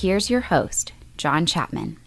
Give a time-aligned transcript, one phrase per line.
[0.00, 1.98] Here's your host, John Chapman.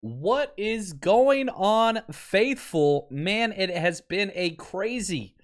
[0.00, 3.06] What is going on, faithful?
[3.10, 5.34] Man, it has been a crazy,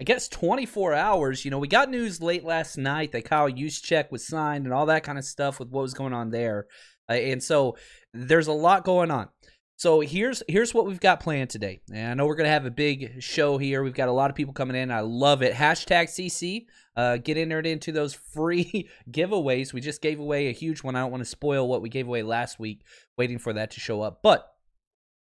[0.00, 1.44] I guess, 24 hours.
[1.44, 4.86] You know, we got news late last night that Kyle Juszczyk was signed and all
[4.86, 6.66] that kind of stuff with what was going on there.
[7.08, 7.76] Uh, and so
[8.14, 9.28] there's a lot going on.
[9.78, 11.80] So here's here's what we've got planned today.
[11.92, 13.82] And I know we're gonna have a big show here.
[13.82, 14.90] We've got a lot of people coming in.
[14.90, 15.52] I love it.
[15.52, 16.66] Hashtag CC.
[16.96, 19.74] Uh, get entered into those free giveaways.
[19.74, 20.96] We just gave away a huge one.
[20.96, 22.84] I don't want to spoil what we gave away last week.
[23.18, 24.50] Waiting for that to show up, but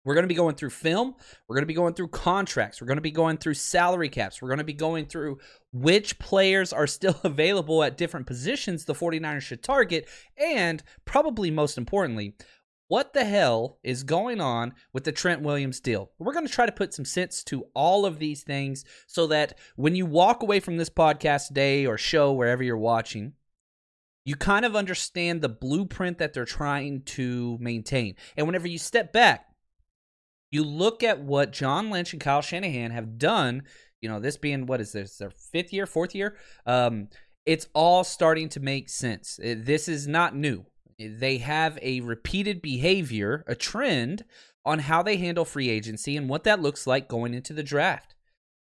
[0.06, 1.16] we're going to be going through film.
[1.48, 2.82] We're going to be going through contracts.
[2.82, 4.42] We're going to be going through salary caps.
[4.42, 5.40] We're going to be going through
[5.72, 10.10] which players are still available at different positions the 49ers should target.
[10.38, 12.36] And probably most importantly,
[12.94, 16.12] what the hell is going on with the Trent Williams deal?
[16.20, 19.58] We're going to try to put some sense to all of these things so that
[19.76, 23.34] when you walk away from this podcast today or show, wherever you're watching,
[24.26, 28.14] you kind of understand the blueprint that they're trying to maintain.
[28.38, 29.48] And whenever you step back,
[30.52, 33.64] you look at what John Lynch and Kyle Shanahan have done,
[34.02, 36.38] you know, this being what is this, their fifth year, fourth year?
[36.68, 37.08] Um,
[37.44, 39.40] it's all starting to make sense.
[39.42, 40.68] It, this is not new.
[41.08, 44.24] They have a repeated behavior, a trend
[44.66, 48.16] on how they handle free agency and what that looks like going into the draft.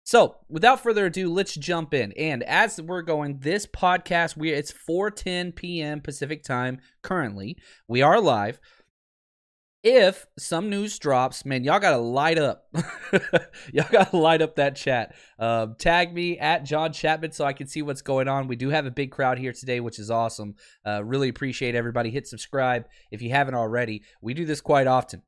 [0.03, 2.11] So, without further ado, let's jump in.
[2.13, 6.01] And as we're going, this podcast, we it's 4:10 p.m.
[6.01, 7.57] Pacific time currently.
[7.87, 8.59] We are live.
[9.83, 12.67] If some news drops, man, y'all gotta light up.
[13.73, 15.15] y'all gotta light up that chat.
[15.39, 18.47] Um, tag me at John Chapman so I can see what's going on.
[18.47, 20.53] We do have a big crowd here today, which is awesome.
[20.85, 22.11] Uh, really appreciate everybody.
[22.11, 24.03] Hit subscribe if you haven't already.
[24.21, 25.23] We do this quite often.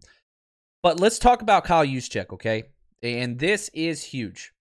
[0.84, 2.66] But let's talk about Kyle Juszczyk, okay?
[3.02, 4.54] And this is huge.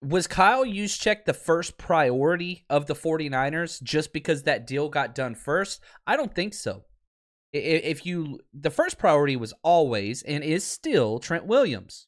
[0.00, 5.34] Was Kyle Juszczyk the first priority of the 49ers just because that deal got done
[5.34, 5.82] first?
[6.06, 6.84] I don't think so
[7.54, 12.06] if you the first priority was always and is still Trent Williams.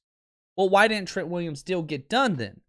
[0.57, 2.61] Well, why didn't Trent Williams deal get done then?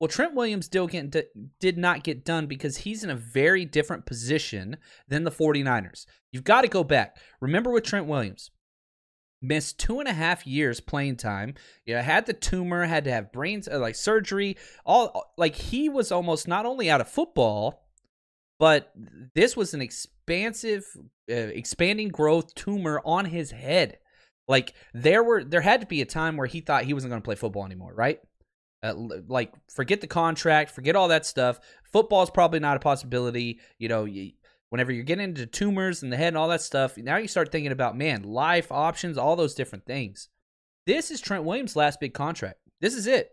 [0.00, 1.12] Well, Trent Williams deal get,
[1.58, 4.76] did not get done because he's in a very different position
[5.08, 6.06] than the 49ers.
[6.30, 7.16] You've got to go back.
[7.40, 8.52] Remember with Trent Williams,
[9.42, 11.54] missed two and a half years playing time.
[11.84, 14.56] You know, had the tumor, had to have brains uh, like surgery.
[14.86, 17.87] All like he was almost not only out of football,
[18.58, 18.92] but
[19.34, 20.84] this was an expansive,
[21.30, 23.98] uh, expanding growth tumor on his head.
[24.46, 27.22] Like there were, there had to be a time where he thought he wasn't going
[27.22, 28.20] to play football anymore, right?
[28.82, 28.94] Uh,
[29.26, 31.60] like forget the contract, forget all that stuff.
[31.92, 33.60] Football is probably not a possibility.
[33.78, 34.32] You know, you,
[34.70, 37.50] whenever you're getting into tumors in the head and all that stuff, now you start
[37.50, 40.28] thinking about man, life options, all those different things.
[40.86, 42.60] This is Trent Williams' last big contract.
[42.80, 43.30] This is it.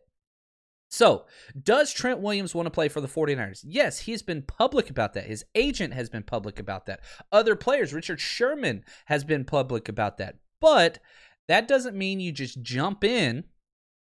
[0.90, 1.26] So,
[1.62, 3.66] does Trent Williams want to play for the 49ers?
[3.68, 5.26] Yes, he's been public about that.
[5.26, 7.02] His agent has been public about that.
[7.32, 10.38] Other players, Richard Sherman has been public about that.
[10.62, 11.00] But
[11.48, 13.46] that doesn't mean you just jump in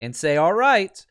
[0.02, 1.06] and say, all right,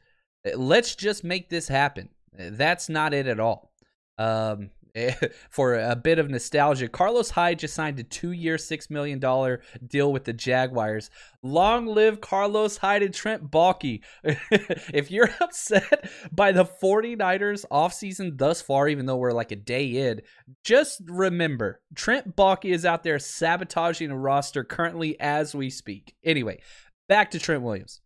[0.55, 2.11] let's just make this happen.
[2.33, 3.73] That's not it at all.
[4.19, 4.71] Um,
[5.51, 10.13] for a bit of nostalgia, Carlos Hyde just signed a two-year, six million dollar deal
[10.13, 11.11] with the Jaguars.
[11.43, 14.03] Long live Carlos Hyde and Trent Baalke.
[14.23, 20.09] if you're upset by the 49ers offseason thus far, even though we're like a day
[20.09, 20.21] in,
[20.65, 26.15] just remember Trent Baalke is out there sabotaging a roster currently as we speak.
[26.25, 26.61] Anyway,
[27.09, 28.01] back to Trent Williams.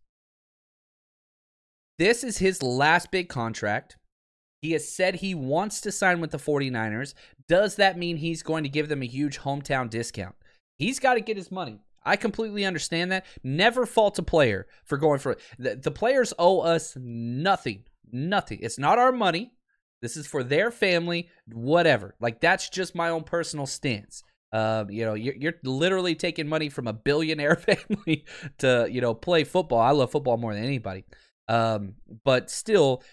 [1.97, 3.97] This is his last big contract.
[4.65, 7.13] He has said he wants to sign with the 49ers.
[7.47, 10.33] Does that mean he's going to give them a huge hometown discount?
[10.79, 11.81] He's got to get his money.
[12.03, 13.27] I completely understand that.
[13.43, 15.39] Never fault a player for going for it.
[15.59, 17.83] The, the players owe us nothing.
[18.11, 18.57] Nothing.
[18.63, 19.51] It's not our money.
[20.01, 22.15] This is for their family, whatever.
[22.19, 24.23] Like, that's just my own personal stance.
[24.51, 28.25] Uh, you know, you're, you're literally taking money from a billionaire family
[28.57, 29.79] to, you know, play football.
[29.79, 31.05] I love football more than anybody.
[31.47, 33.03] Um, but still,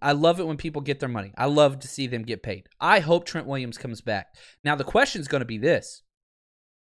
[0.00, 1.32] I love it when people get their money.
[1.36, 2.68] I love to see them get paid.
[2.80, 4.34] I hope Trent Williams comes back.
[4.64, 6.02] Now, the question is going to be this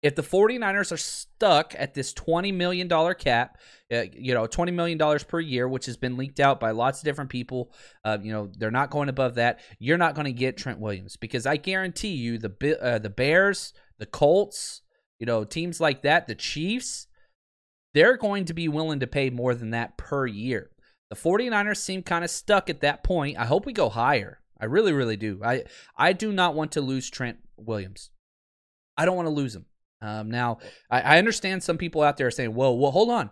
[0.03, 3.59] if the 49ers are stuck at this $20 million cap,
[3.93, 4.99] uh, you know, $20 million
[5.29, 7.73] per year, which has been leaked out by lots of different people,
[8.05, 9.61] uh, you know, they're not going above that.
[9.79, 13.73] You're not going to get Trent Williams because I guarantee you the, uh, the Bears,
[13.99, 14.83] the Colts,
[15.21, 17.07] you know, teams like that, the Chiefs,
[17.95, 20.71] they're going to be willing to pay more than that per year.
[21.11, 23.39] The 49ers seem kind of stuck at that point.
[23.39, 24.41] I hope we go higher.
[24.59, 25.41] I really, really do.
[25.45, 25.65] I
[25.97, 28.11] I do not want to lose Trent Williams.
[28.97, 29.67] I don't want to lose him.
[30.01, 30.59] Um, now,
[30.89, 33.31] I, I understand some people out there are saying, "Whoa, well, hold on.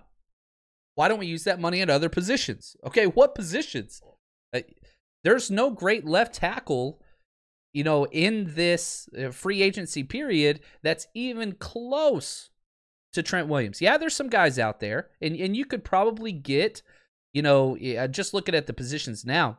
[0.96, 4.02] Why don't we use that money at other positions?" Okay, what positions?
[4.52, 4.60] Uh,
[5.22, 7.00] there's no great left tackle,
[7.72, 12.49] you know, in this uh, free agency period that's even close
[13.12, 13.80] to Trent Williams.
[13.80, 16.82] Yeah, there's some guys out there, and, and you could probably get,
[17.32, 17.76] you know,
[18.10, 19.58] just looking at the positions now.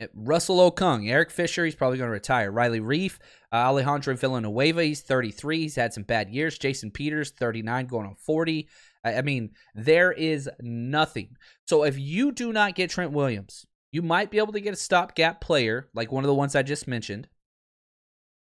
[0.00, 2.50] Eh, Russell Okung, Eric Fisher, he's probably going to retire.
[2.50, 3.18] Riley Reiff,
[3.52, 5.60] uh, Alejandro Villanueva, he's 33.
[5.60, 6.58] He's had some bad years.
[6.58, 8.68] Jason Peters, 39, going on 40.
[9.04, 11.36] I, I mean, there is nothing.
[11.66, 14.76] So if you do not get Trent Williams, you might be able to get a
[14.76, 17.28] stopgap player like one of the ones I just mentioned.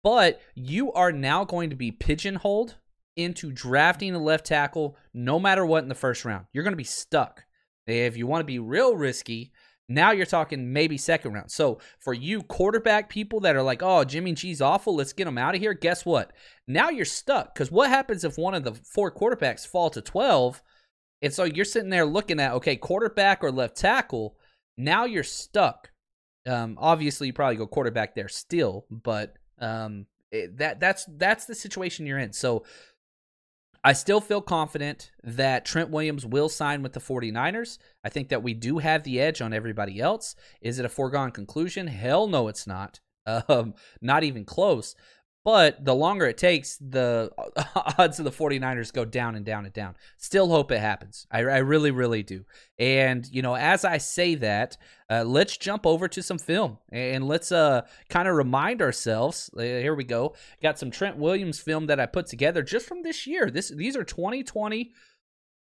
[0.03, 2.77] But you are now going to be pigeonholed
[3.17, 6.47] into drafting a left tackle no matter what in the first round.
[6.53, 7.45] You're going to be stuck.
[7.87, 9.53] If you want to be real risky,
[9.89, 11.51] now you're talking maybe second round.
[11.51, 15.39] So for you quarterback people that are like, oh, Jimmy G's awful, let's get him
[15.39, 15.75] out of here.
[15.75, 16.33] Guess what?
[16.67, 17.55] Now you're stuck.
[17.55, 20.63] Because what happens if one of the four quarterbacks fall to 12?
[21.23, 24.37] And so you're sitting there looking at, okay, quarterback or left tackle.
[24.77, 25.91] Now you're stuck.
[26.47, 32.07] Um, obviously, you probably go quarterback there still, but um, that that's that's the situation
[32.07, 32.33] you're in.
[32.33, 32.65] So
[33.87, 37.79] I still feel confident that Trent Williams will sign with the 49ers.
[38.03, 40.35] I think that we do have the edge on everybody else.
[40.61, 41.87] Is it a foregone conclusion?
[41.87, 42.99] Hell no, it's not.
[43.49, 44.95] Um, not even close.
[45.47, 47.31] But the longer it takes, the
[47.99, 49.95] odds of the 49ers go down and down and down.
[50.17, 51.25] Still hope it happens.
[51.31, 52.45] I, I really, really do.
[52.81, 54.77] And, you know, as I say that,
[55.09, 59.49] uh, let's jump over to some film and let's uh, kind of remind ourselves.
[59.57, 60.35] Uh, here we go.
[60.61, 63.49] Got some Trent Williams film that I put together just from this year.
[63.49, 64.91] This These are 2020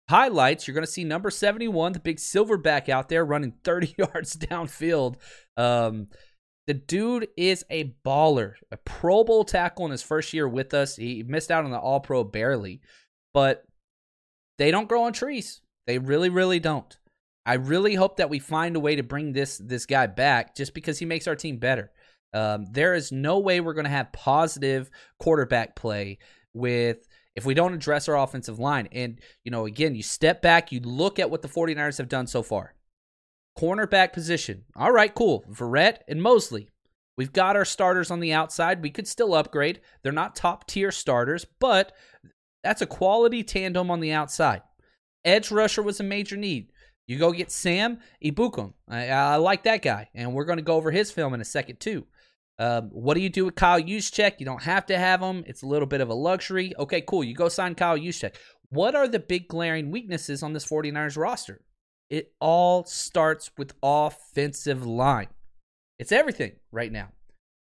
[0.08, 0.68] highlights.
[0.68, 5.16] You're going to see number 71, the big silverback out there running 30 yards downfield.
[5.58, 6.10] Um,
[6.68, 10.95] the dude is a baller, a Pro Bowl tackle in his first year with us.
[10.95, 12.81] He missed out on the All Pro barely,
[13.33, 13.65] but
[14.57, 15.62] they don't grow on trees.
[15.88, 16.98] They really, really don't.
[17.45, 20.74] I really hope that we find a way to bring this this guy back, just
[20.74, 21.92] because he makes our team better.
[22.33, 26.18] Um, there is no way we're going to have positive quarterback play
[26.54, 28.88] with if we don't address our offensive line.
[28.92, 32.28] And, you know, again, you step back, you look at what the 49ers have done
[32.28, 32.73] so far.
[33.57, 34.64] Cornerback position.
[34.76, 35.44] All right, cool.
[35.50, 36.69] Verrett and Moseley.
[37.16, 38.81] We've got our starters on the outside.
[38.81, 39.81] We could still upgrade.
[40.02, 41.92] They're not top tier starters, but
[42.64, 44.62] that's a quality tandem on the outside.
[45.24, 46.72] Edge rusher was a major need.
[47.07, 48.74] You go get Sam Ebukam.
[48.88, 51.45] I, I like that guy, and we're going to go over his film in a
[51.45, 52.07] second too.
[52.60, 54.40] Um, what do you do with Kyle Juszczyk?
[54.40, 55.44] You don't have to have him.
[55.48, 56.74] It's a little bit of a luxury.
[56.78, 57.24] Okay, cool.
[57.24, 58.36] You go sign Kyle Juszczyk.
[58.69, 61.62] What are the big glaring weaknesses on this 49ers roster?
[62.10, 65.30] It all starts with offensive line.
[66.00, 67.10] It's everything right now.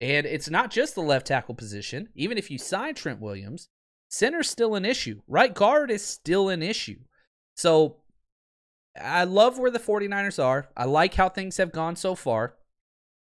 [0.00, 2.08] And it's not just the left tackle position.
[2.14, 3.68] Even if you sign Trent Williams,
[4.08, 5.20] center's still an issue.
[5.28, 6.98] Right guard is still an issue.
[7.56, 7.98] So
[9.00, 10.68] I love where the 49ers are.
[10.76, 12.56] I like how things have gone so far.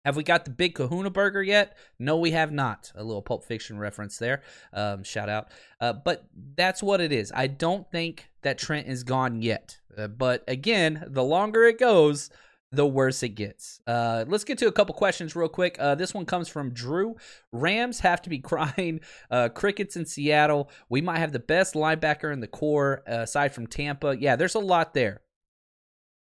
[0.05, 1.77] Have we got the big kahuna burger yet?
[1.97, 2.91] No, we have not.
[2.95, 4.41] A little Pulp Fiction reference there.
[4.73, 5.47] Um, shout out.
[5.79, 7.31] Uh, but that's what it is.
[7.33, 9.79] I don't think that Trent is gone yet.
[9.97, 12.29] Uh, but again, the longer it goes,
[12.73, 13.79] the worse it gets.
[13.85, 15.77] Uh, let's get to a couple questions real quick.
[15.79, 17.15] Uh, this one comes from Drew.
[17.51, 18.99] Rams have to be crying.
[19.31, 20.69] Uh, crickets in Seattle.
[20.89, 24.17] We might have the best linebacker in the core uh, aside from Tampa.
[24.19, 25.21] Yeah, there's a lot there.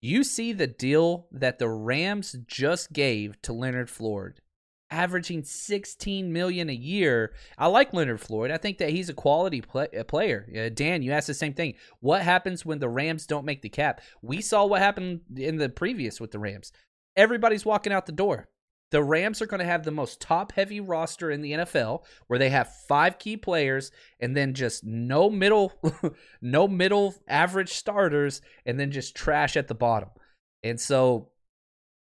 [0.05, 4.39] You see the deal that the Rams just gave to Leonard Floyd
[4.91, 7.33] averaging 16 million a year.
[7.57, 8.51] I like Leonard Floyd.
[8.51, 10.47] I think that he's a quality play- player.
[10.55, 11.73] Uh, Dan, you asked the same thing.
[12.01, 13.99] What happens when the Rams don't make the cap?
[14.21, 16.71] We saw what happened in the previous with the Rams.
[17.15, 18.47] Everybody's walking out the door.
[18.91, 22.39] The Rams are going to have the most top heavy roster in the NFL where
[22.39, 25.73] they have five key players and then just no middle
[26.41, 30.09] no middle average starters and then just trash at the bottom.
[30.63, 31.29] And so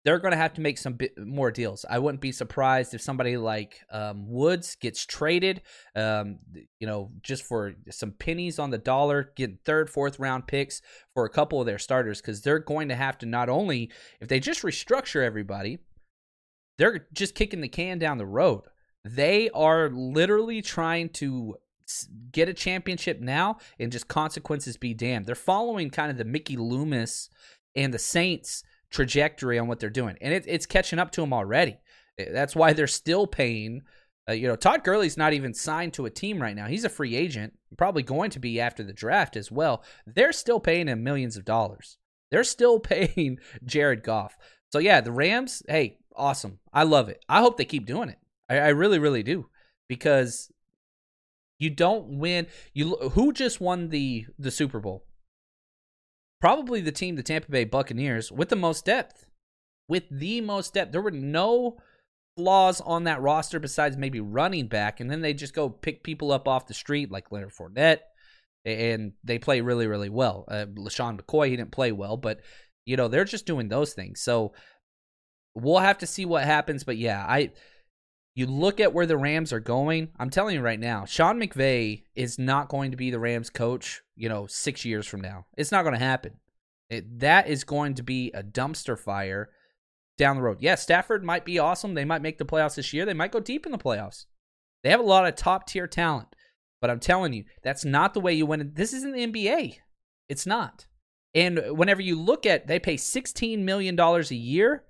[0.06, 1.86] they're going to have to make some more deals.
[1.90, 5.62] I wouldn't be surprised if somebody like um, Woods gets traded,
[5.96, 6.40] um,
[6.80, 10.82] you know, just for some pennies on the dollar, get third, fourth round picks
[11.14, 14.30] for a couple of their starters because they're going to have to not only, if
[14.30, 15.80] they just restructure everybody,
[16.80, 18.62] they're just kicking the can down the road.
[19.04, 21.58] They are literally trying to
[22.32, 25.26] get a championship now and just consequences be damned.
[25.26, 27.30] They're following kind of the Mickey Loomis
[27.76, 31.34] and the Saints trajectory on what they're doing, and it, it's catching up to them
[31.34, 31.78] already.
[32.18, 33.82] Eh, that's why they're still paying.
[34.28, 36.68] Uh, you know, Todd Gurley's not even signed to a team right now.
[36.68, 39.84] He's a free agent, probably going to be after the draft as well.
[40.08, 41.98] They're still paying him millions of dollars.
[42.32, 44.38] They're still paying Jared Goff.
[44.72, 46.60] So yeah, the Rams, hey, awesome.
[46.74, 47.24] I love it.
[47.28, 48.20] I hope they keep doing it.
[48.50, 49.50] I, I really, really do,
[49.88, 50.52] because
[51.58, 52.48] you don't win.
[52.74, 55.06] You who just won the the Super Bowl?
[56.40, 59.26] probably the team, the Tampa Bay Buccaneers, with the most depth.
[59.88, 60.92] With the most depth.
[60.92, 61.78] There were no
[62.38, 65.00] flaws on that roster besides maybe running back.
[65.00, 68.00] And then they just go pick people up off the street like Leonard Fournette.
[68.66, 70.46] And they play really, really well.
[70.48, 72.42] Uh, LeSean McCoy, he didn't play well, but,
[72.90, 74.22] you know, they're just doing those things.
[74.22, 74.54] So
[75.56, 76.84] we'll have to see what happens.
[76.84, 77.52] But yeah, I.
[78.36, 80.10] You look at where the Rams are going.
[80.18, 84.02] I'm telling you right now, Sean McVay is not going to be the Rams coach
[84.20, 85.46] you know, six years from now.
[85.56, 86.34] It's not going to happen.
[86.90, 89.50] It, that is going to be a dumpster fire
[90.18, 90.58] down the road.
[90.60, 91.94] Yeah, Stafford might be awesome.
[91.94, 93.06] They might make the playoffs this year.
[93.06, 94.26] They might go deep in the playoffs.
[94.84, 96.36] They have a lot of top tier talent.
[96.82, 98.72] But I'm telling you, that's not the way you win.
[98.74, 99.78] This isn't the NBA.
[100.28, 100.88] It's not.
[101.36, 104.84] And whenever you look at, they pay $16 million a year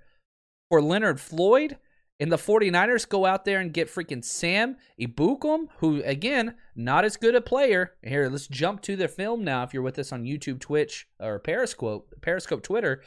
[0.69, 1.77] for Leonard Floyd.
[2.21, 7.15] And the 49ers go out there and get freaking Sam Ebukam, who, again, not as
[7.15, 7.93] good a player.
[8.03, 11.39] Here, let's jump to the film now if you're with us on YouTube, Twitch, or
[11.39, 13.01] Periscope, Periscope, Twitter.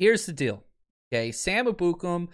[0.00, 0.64] Here's the deal.
[1.12, 2.28] Okay, Sam Ebukam,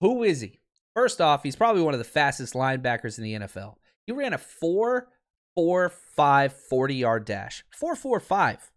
[0.00, 0.58] who is he?
[0.96, 3.76] First off, he's probably one of the fastest linebackers in the NFL.
[4.06, 5.06] He ran a 4
[5.54, 7.64] 4 5 40 yard dash.
[7.70, 8.71] 4 4 5.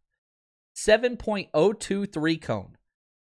[0.75, 2.77] 7.023 cone.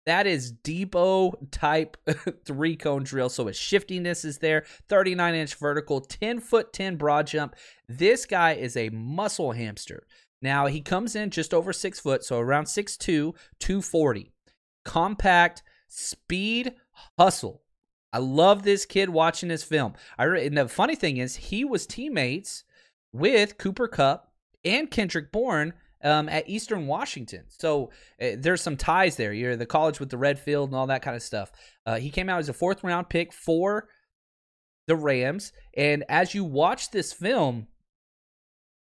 [0.06, 1.98] That is Deebo type
[2.46, 3.30] three cone drill.
[3.30, 4.66] So its shiftiness is there.
[4.90, 7.56] 39 inch vertical, 10 foot 10 broad jump.
[7.88, 10.08] This guy is a muscle hamster.
[10.42, 12.98] Now he comes in just over six foot, so around 6'2,
[13.60, 14.32] 240.
[14.84, 16.74] Compact, speed,
[17.20, 17.62] hustle.
[18.12, 19.94] I love this kid watching this film.
[20.18, 22.64] I and the funny thing is he was teammates
[23.14, 24.32] with Cooper Kupp
[24.66, 27.44] and Kendrick Bourne um, at Eastern Washington.
[27.48, 27.92] So
[28.22, 29.34] uh, there's some ties there.
[29.34, 31.52] You're the college with the red field and all that kind of stuff.
[31.86, 33.88] Uh, he came out as a fourth round pick for
[34.88, 35.54] the Rams.
[35.76, 37.68] And as you watch this film,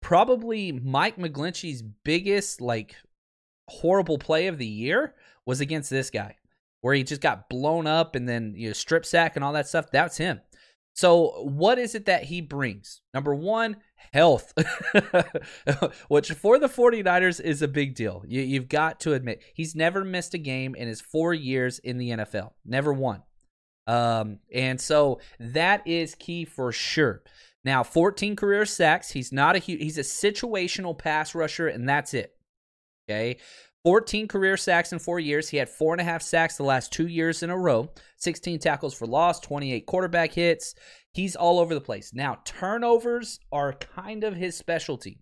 [0.01, 2.95] probably Mike McGlinchey's biggest, like,
[3.67, 6.35] horrible play of the year was against this guy,
[6.81, 9.67] where he just got blown up and then you know strip sack and all that
[9.67, 9.91] stuff.
[9.91, 10.41] That's him.
[10.93, 13.01] So, what is it that he brings?
[13.13, 13.77] Number one,
[14.13, 14.53] health,
[16.07, 18.23] which for the 49ers is a big deal.
[18.27, 21.97] You, have got to admit, he's never missed a game in his four years in
[21.97, 23.23] the NFL, never won.
[23.87, 27.23] Um, and so that is key for sure.
[27.63, 29.11] Now, 14 career sacks.
[29.11, 32.33] He's not a huge, he's a situational pass rusher, and that's it.
[33.09, 33.37] Okay.
[33.83, 35.49] 14 career sacks in four years.
[35.49, 38.59] He had four and a half sacks the last two years in a row, 16
[38.59, 40.75] tackles for loss, 28 quarterback hits.
[41.13, 42.13] He's all over the place.
[42.13, 45.19] Now, turnovers are kind of his specialty.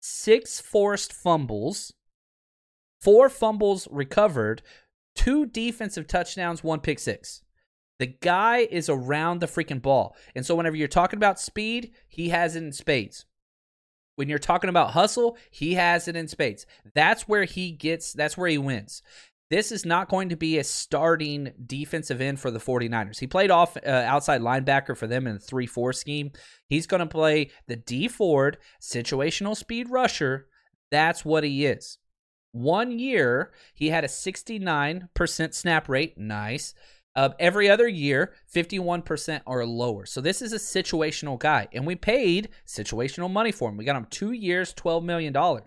[0.00, 1.94] Six forced fumbles,
[3.00, 4.62] four fumbles recovered,
[5.14, 7.42] two defensive touchdowns, one pick six.
[7.98, 10.14] The guy is around the freaking ball.
[10.34, 13.24] And so, whenever you're talking about speed, he has it in spades.
[14.16, 16.66] When you're talking about hustle, he has it in spades.
[16.94, 19.02] That's where he gets, that's where he wins.
[19.54, 23.20] This is not going to be a starting defensive end for the 49ers.
[23.20, 26.32] He played off uh, outside linebacker for them in a 3 4 scheme.
[26.66, 30.48] He's going to play the Dee Ford situational speed rusher.
[30.90, 31.98] That's what he is.
[32.50, 36.18] One year, he had a 69% snap rate.
[36.18, 36.74] Nice.
[37.14, 40.04] Uh, every other year, 51% or lower.
[40.04, 41.68] So this is a situational guy.
[41.72, 43.76] And we paid situational money for him.
[43.76, 45.32] We got him two years, $12 million.
[45.32, 45.60] We'll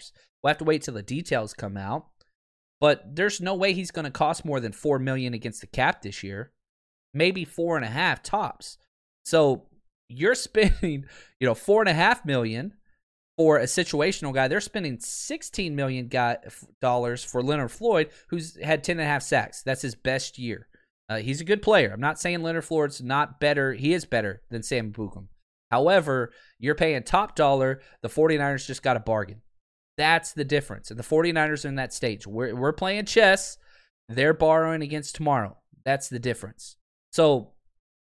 [0.43, 2.07] have to wait till the details come out.
[2.79, 6.01] But there's no way he's going to cost more than $4 million against the cap
[6.01, 6.51] this year.
[7.13, 8.77] Maybe four and a half tops.
[9.25, 9.63] So
[10.09, 11.05] you're spending,
[11.39, 12.73] you know, four and a half million
[13.37, 14.47] for a situational guy.
[14.47, 19.61] They're spending $16 million for Leonard Floyd, who's had 10 and a half sacks.
[19.63, 20.67] That's his best year.
[21.09, 21.91] Uh, he's a good player.
[21.93, 23.73] I'm not saying Leonard Floyd's not better.
[23.73, 25.27] He is better than Sam Bukum.
[25.71, 27.81] However, you're paying top dollar.
[28.01, 29.41] The 49ers just got a bargain.
[29.97, 30.91] That's the difference.
[30.91, 32.27] And the 49ers are in that stage.
[32.27, 33.57] We're, we're playing chess.
[34.07, 35.57] They're borrowing against tomorrow.
[35.83, 36.77] That's the difference.
[37.11, 37.53] So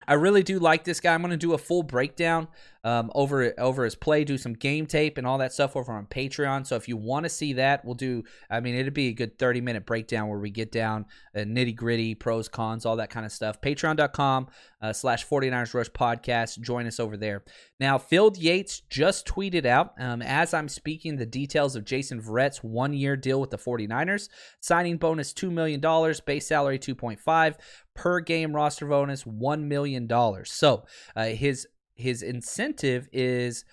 [0.07, 1.13] I really do like this guy.
[1.13, 2.47] I'm going to do a full breakdown
[2.87, 6.05] um, over over his play, do some game tape and all that stuff over on
[6.05, 6.65] Patreon.
[6.65, 8.23] So if you want to see that, we'll do.
[8.49, 11.75] I mean, it'd be a good 30 minute breakdown where we get down uh, nitty
[11.75, 13.59] gritty, pros, cons, all that kind of stuff.
[13.59, 14.47] Patreon.com
[14.81, 16.61] uh, slash 49ers Rush podcast.
[16.61, 17.43] Join us over there.
[17.77, 22.63] Now, Field Yates just tweeted out um, as I'm speaking the details of Jason Verrett's
[22.63, 24.29] one year deal with the 49ers.
[24.61, 25.81] Signing bonus $2 million,
[26.25, 27.55] base salary 2.5
[27.95, 30.07] per game roster bonus $1 million.
[30.45, 30.85] So
[31.17, 31.67] uh, his
[31.97, 33.65] his incentive is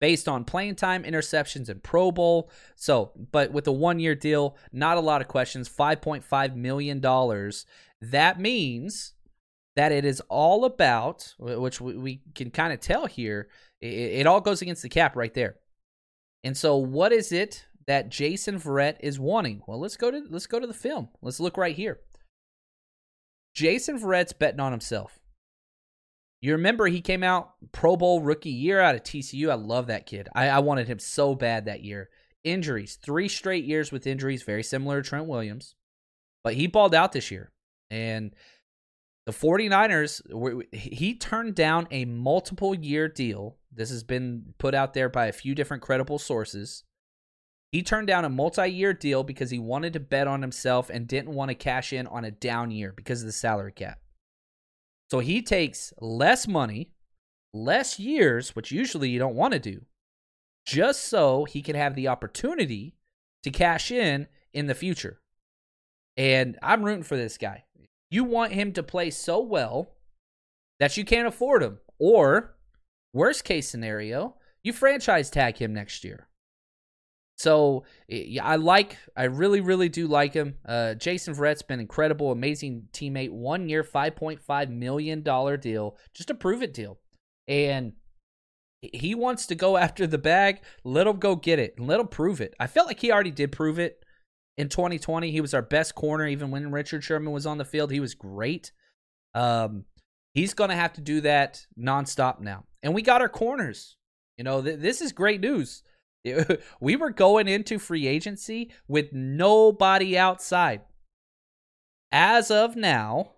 [0.00, 2.50] based on playing time, interceptions, and Pro Bowl.
[2.74, 7.00] So, but with a one year deal, not a lot of questions, $5.5 million.
[8.00, 9.12] That means
[9.76, 13.48] that it is all about, which we can kind of tell here,
[13.80, 15.56] it, all goes against the cap right there.
[16.42, 19.62] And so, what is it that Jason Verrett is wanting?
[19.66, 21.08] Well, let's go to let's go to the film.
[21.20, 22.00] Let's look right here.
[23.54, 25.19] Jason Verrett's betting on himself.
[26.40, 29.50] You remember he came out Pro Bowl rookie year out of TCU.
[29.50, 30.28] I love that kid.
[30.34, 32.08] I, I wanted him so bad that year.
[32.44, 35.74] Injuries, three straight years with injuries, very similar to Trent Williams.
[36.42, 37.52] But he balled out this year.
[37.90, 38.34] And
[39.26, 43.58] the 49ers, he turned down a multiple year deal.
[43.70, 46.84] This has been put out there by a few different credible sources.
[47.70, 51.06] He turned down a multi year deal because he wanted to bet on himself and
[51.06, 53.98] didn't want to cash in on a down year because of the salary cap.
[55.10, 56.92] So he takes less money,
[57.52, 59.82] less years, which usually you don't want to do,
[60.64, 62.94] just so he can have the opportunity
[63.42, 65.20] to cash in in the future.
[66.16, 67.64] And I'm rooting for this guy.
[68.10, 69.90] You want him to play so well
[70.78, 71.78] that you can't afford him.
[71.98, 72.56] Or,
[73.12, 76.28] worst case scenario, you franchise tag him next year.
[77.40, 77.84] So
[78.42, 80.56] I like, I really, really do like him.
[80.62, 83.30] Uh, Jason Verrett's been incredible, amazing teammate.
[83.30, 86.98] One year, five point five million dollar deal, just a prove it deal,
[87.48, 87.94] and
[88.82, 90.60] he wants to go after the bag.
[90.84, 92.52] Let him go get it let him prove it.
[92.60, 94.04] I felt like he already did prove it
[94.58, 95.30] in 2020.
[95.30, 97.90] He was our best corner, even when Richard Sherman was on the field.
[97.90, 98.70] He was great.
[99.34, 99.86] Um,
[100.34, 103.96] he's gonna have to do that nonstop now, and we got our corners.
[104.36, 105.82] You know, th- this is great news
[106.80, 110.82] we were going into free agency with nobody outside.
[112.12, 113.32] As of now,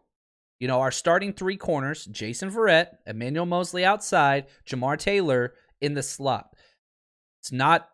[0.59, 6.03] you know, our starting three corners, Jason Verrett, Emmanuel Moseley outside, Jamar Taylor in the
[6.03, 6.55] slot.
[7.40, 7.88] It's not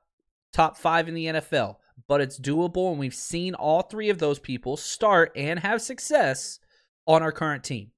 [0.53, 4.39] top five in the NFL, but it's doable, and we've seen all three of those
[4.39, 6.59] people start and have success
[7.07, 7.91] on our current team.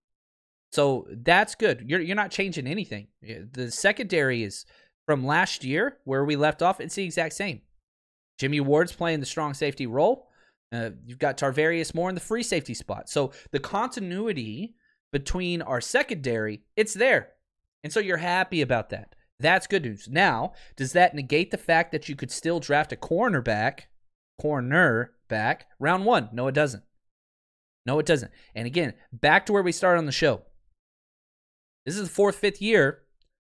[0.73, 1.85] So that's good.
[1.87, 3.09] You're you're not changing anything.
[3.23, 4.65] The secondary is
[5.11, 7.63] from last year where we left off, it's the exact same.
[8.39, 10.29] Jimmy Ward's playing the strong safety role.
[10.73, 13.11] Uh, you've got Tarvarius Moore in the free safety spot.
[13.11, 14.77] So the continuity
[15.13, 17.31] between our secondary, it's there.
[17.83, 19.17] And so you're happy about that.
[19.41, 20.07] That's good news.
[20.09, 23.87] Now, does that negate the fact that you could still draft a cornerback,
[24.41, 26.29] corner back, round one?
[26.33, 26.85] No, it doesn't.
[27.85, 28.31] No, it doesn't.
[28.55, 30.43] And again, back to where we started on the show.
[31.85, 33.01] This is the fourth, fifth year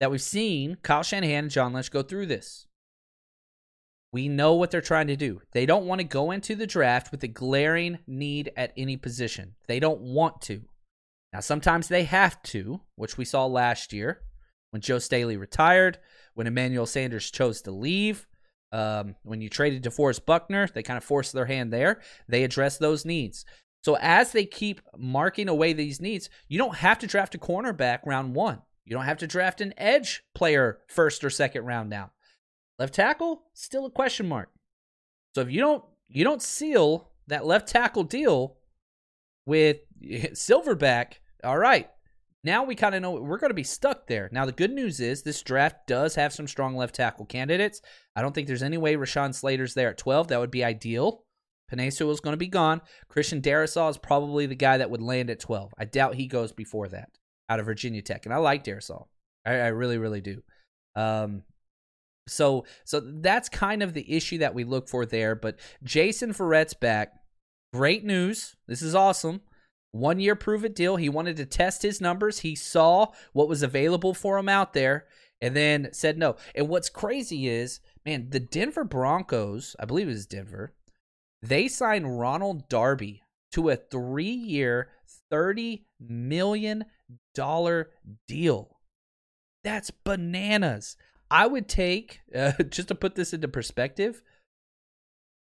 [0.00, 2.66] that we've seen Kyle Shanahan and John Lynch go through this.
[4.12, 5.42] We know what they're trying to do.
[5.52, 9.54] They don't want to go into the draft with a glaring need at any position.
[9.66, 10.62] They don't want to.
[11.32, 14.22] Now, sometimes they have to, which we saw last year
[14.70, 15.98] when Joe Staley retired,
[16.34, 18.26] when Emmanuel Sanders chose to leave,
[18.72, 22.00] um, when you traded DeForest Buckner, they kind of forced their hand there.
[22.28, 23.44] They address those needs.
[23.84, 28.00] So as they keep marking away these needs, you don't have to draft a cornerback
[28.04, 28.60] round one.
[28.88, 32.10] You don't have to draft an edge player first or second round now.
[32.78, 34.48] Left tackle, still a question mark.
[35.34, 38.56] So if you don't you don't seal that left tackle deal
[39.44, 41.90] with Silverback, all right,
[42.42, 44.30] now we kind of know we're going to be stuck there.
[44.32, 47.82] Now, the good news is this draft does have some strong left tackle candidates.
[48.16, 50.28] I don't think there's any way Rashawn Slater's there at 12.
[50.28, 51.24] That would be ideal.
[51.70, 52.80] Sewell is going to be gone.
[53.08, 55.74] Christian Darrisaw is probably the guy that would land at 12.
[55.76, 57.10] I doubt he goes before that
[57.48, 58.26] out of Virginia Tech.
[58.26, 59.06] And I like Darrisaw.
[59.44, 60.42] I, I really, really do.
[60.94, 61.42] Um,
[62.26, 65.34] so, so that's kind of the issue that we look for there.
[65.34, 67.14] But Jason Verrett's back.
[67.72, 68.56] Great news.
[68.66, 69.40] This is awesome.
[69.92, 70.96] One year prove it deal.
[70.96, 72.40] He wanted to test his numbers.
[72.40, 75.06] He saw what was available for him out there
[75.40, 76.36] and then said no.
[76.54, 80.74] And what's crazy is, man, the Denver Broncos, I believe it was Denver,
[81.42, 84.90] they signed Ronald Darby to a three year,
[85.32, 86.84] $30 million
[88.26, 88.78] deal.
[89.64, 90.96] That's bananas.
[91.30, 94.22] I would take, uh, just to put this into perspective,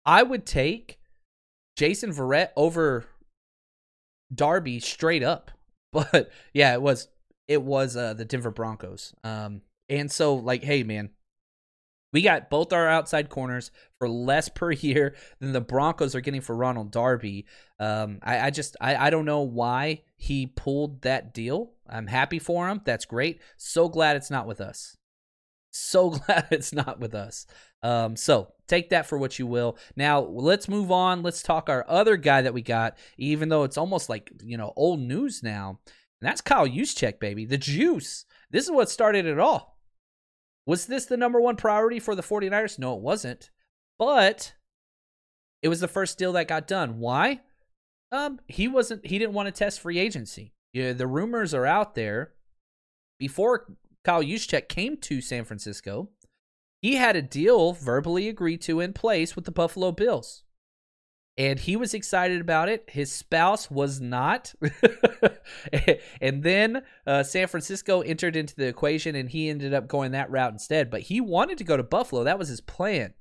[0.05, 0.99] I would take
[1.77, 3.07] Jason Verrett over
[4.35, 5.51] Darby straight up.
[5.93, 7.09] But yeah, it was
[7.49, 9.15] it was uh, the Denver Broncos.
[9.25, 11.11] Um, and so like, hey man,
[12.13, 16.41] we got both our outside corners for less per year than the Broncos are getting
[16.41, 17.47] for Ronald Darby.
[17.79, 21.73] Um, I, I just I, I don't know why he pulled that deal.
[21.89, 22.83] I'm happy for him.
[22.85, 23.41] That's great.
[23.57, 24.97] So glad it's not with us.
[25.71, 27.47] So glad it's not with us.
[27.83, 29.77] Um, so take that for what you will.
[29.97, 31.23] Now let's move on.
[31.23, 34.73] Let's talk our other guy that we got, even though it's almost like you know
[34.77, 35.81] old news now.
[36.21, 37.45] And that's Kyle Juszczyk, baby.
[37.47, 38.25] The juice.
[38.51, 39.72] This is what started it all.
[40.67, 42.79] Was this the number one priority for the 49ers?
[42.79, 43.51] No, it wasn't.
[43.99, 44.55] But
[45.63, 46.99] it was the first deal that got done.
[46.99, 47.41] Why?
[48.11, 50.53] Um, he wasn't he didn't want to test free agency.
[50.73, 52.33] Yeah, the rumors are out there.
[53.19, 53.67] Before
[54.05, 56.11] Kyle Juszczyk came to San Francisco,
[56.81, 60.43] he had a deal verbally agreed to in place with the Buffalo Bills.
[61.39, 62.85] And he was excited about it.
[62.89, 64.53] His spouse was not.
[66.21, 70.31] and then uh, San Francisco entered into the equation and he ended up going that
[70.31, 70.91] route instead.
[70.91, 72.25] But he wanted to go to Buffalo.
[72.25, 73.15] That was his plan.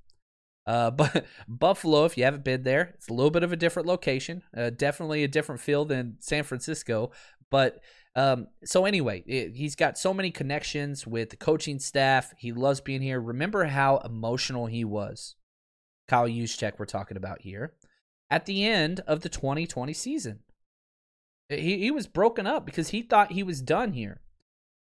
[0.67, 3.87] Uh, but Buffalo, if you haven't been there, it's a little bit of a different
[3.87, 4.43] location.
[4.55, 7.11] Uh, definitely a different feel than San Francisco.
[7.49, 7.79] But
[8.15, 12.33] um, so anyway, it, he's got so many connections with the coaching staff.
[12.37, 13.21] He loves being here.
[13.21, 15.35] Remember how emotional he was.
[16.07, 17.73] Kyle Juszczyk, we're talking about here,
[18.31, 20.39] at the end of the 2020 season.
[21.49, 24.21] He he was broken up because he thought he was done here.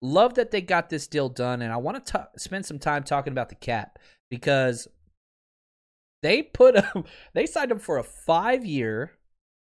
[0.01, 3.31] Love that they got this deal done, and I want to spend some time talking
[3.31, 3.97] about the cap
[4.29, 4.87] because
[6.21, 9.13] they put him, they signed him for a five year,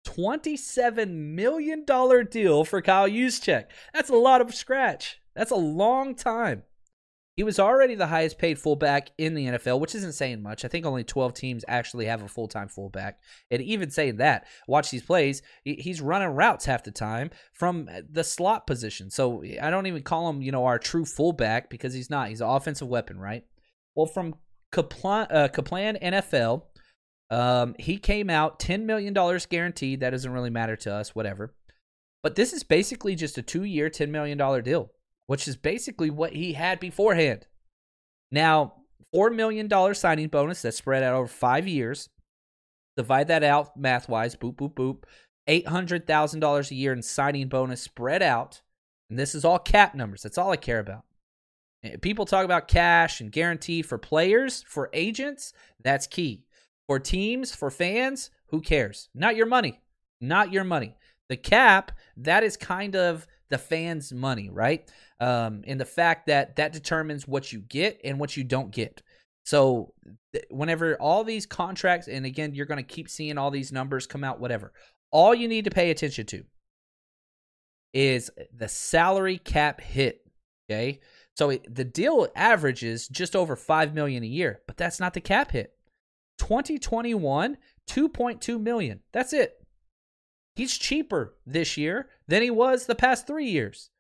[0.06, 3.66] $27 million deal for Kyle Juszczyk.
[3.92, 5.20] That's a lot of scratch.
[5.34, 6.62] That's a long time.
[7.36, 10.64] He was already the highest paid fullback in the NFL, which isn't saying much.
[10.64, 13.18] I think only 12 teams actually have a full time fullback.
[13.50, 18.24] And even saying that, watch these plays, he's running routes half the time from the
[18.24, 19.10] slot position.
[19.10, 22.30] So I don't even call him, you know, our true fullback because he's not.
[22.30, 23.44] He's an offensive weapon, right?
[23.94, 24.36] Well, from
[24.72, 26.62] Kaplan, uh, Kaplan NFL,
[27.30, 29.12] um, he came out $10 million
[29.50, 30.00] guaranteed.
[30.00, 31.54] That doesn't really matter to us, whatever.
[32.22, 34.90] But this is basically just a two year, $10 million deal,
[35.26, 37.46] which is basically what he had beforehand.
[38.30, 38.74] Now,
[39.14, 42.08] $4 million signing bonus that's spread out over five years.
[42.96, 45.04] Divide that out math wise, boop, boop, boop.
[45.48, 48.62] $800,000 a year in signing bonus spread out.
[49.08, 50.22] And this is all cap numbers.
[50.22, 51.04] That's all I care about.
[51.84, 55.52] Eh, people talk about cash and guarantee for players, for agents.
[55.82, 56.44] That's key.
[56.86, 59.08] For teams, for fans, who cares?
[59.14, 59.80] Not your money.
[60.20, 60.96] Not your money.
[61.28, 64.90] The cap, that is kind of the fans' money, right?
[65.20, 69.02] Um, and the fact that that determines what you get and what you don't get.
[69.44, 69.94] So,
[70.50, 74.24] whenever all these contracts, and again, you're going to keep seeing all these numbers come
[74.24, 74.72] out, whatever,
[75.12, 76.44] all you need to pay attention to
[77.94, 80.20] is the salary cap hit.
[80.68, 81.00] Okay.
[81.36, 85.20] So it, the deal averages just over 5 million a year, but that's not the
[85.20, 85.72] cap hit.
[86.38, 87.56] 2021,
[87.88, 89.00] 2.2 million.
[89.12, 89.54] That's it.
[90.56, 93.90] He's cheaper this year than he was the past 3 years.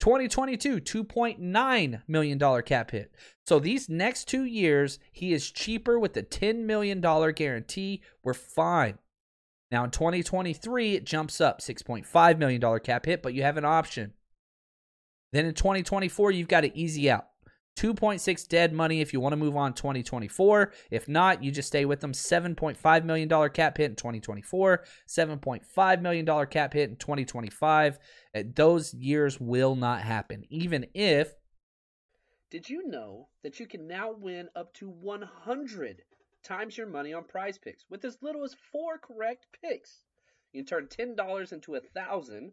[0.00, 3.12] 2022, $2.9 million cap hit.
[3.46, 8.02] So these next two years, he is cheaper with the $10 million guarantee.
[8.22, 8.98] We're fine.
[9.70, 14.12] Now in 2023, it jumps up $6.5 million cap hit, but you have an option.
[15.32, 17.26] Then in 2024, you've got to easy out.
[17.76, 20.72] 2.6 dead money if you want to move on 2024.
[20.90, 22.12] If not, you just stay with them.
[22.12, 27.98] $7.5 million cap hit in 2024, $7.5 million cap hit in 2025.
[28.34, 31.34] Uh, those years will not happen, even if.
[32.50, 36.02] Did you know that you can now win up to 100
[36.42, 40.04] times your money on prize picks with as little as four correct picks?
[40.52, 42.52] You can turn $10 into a thousand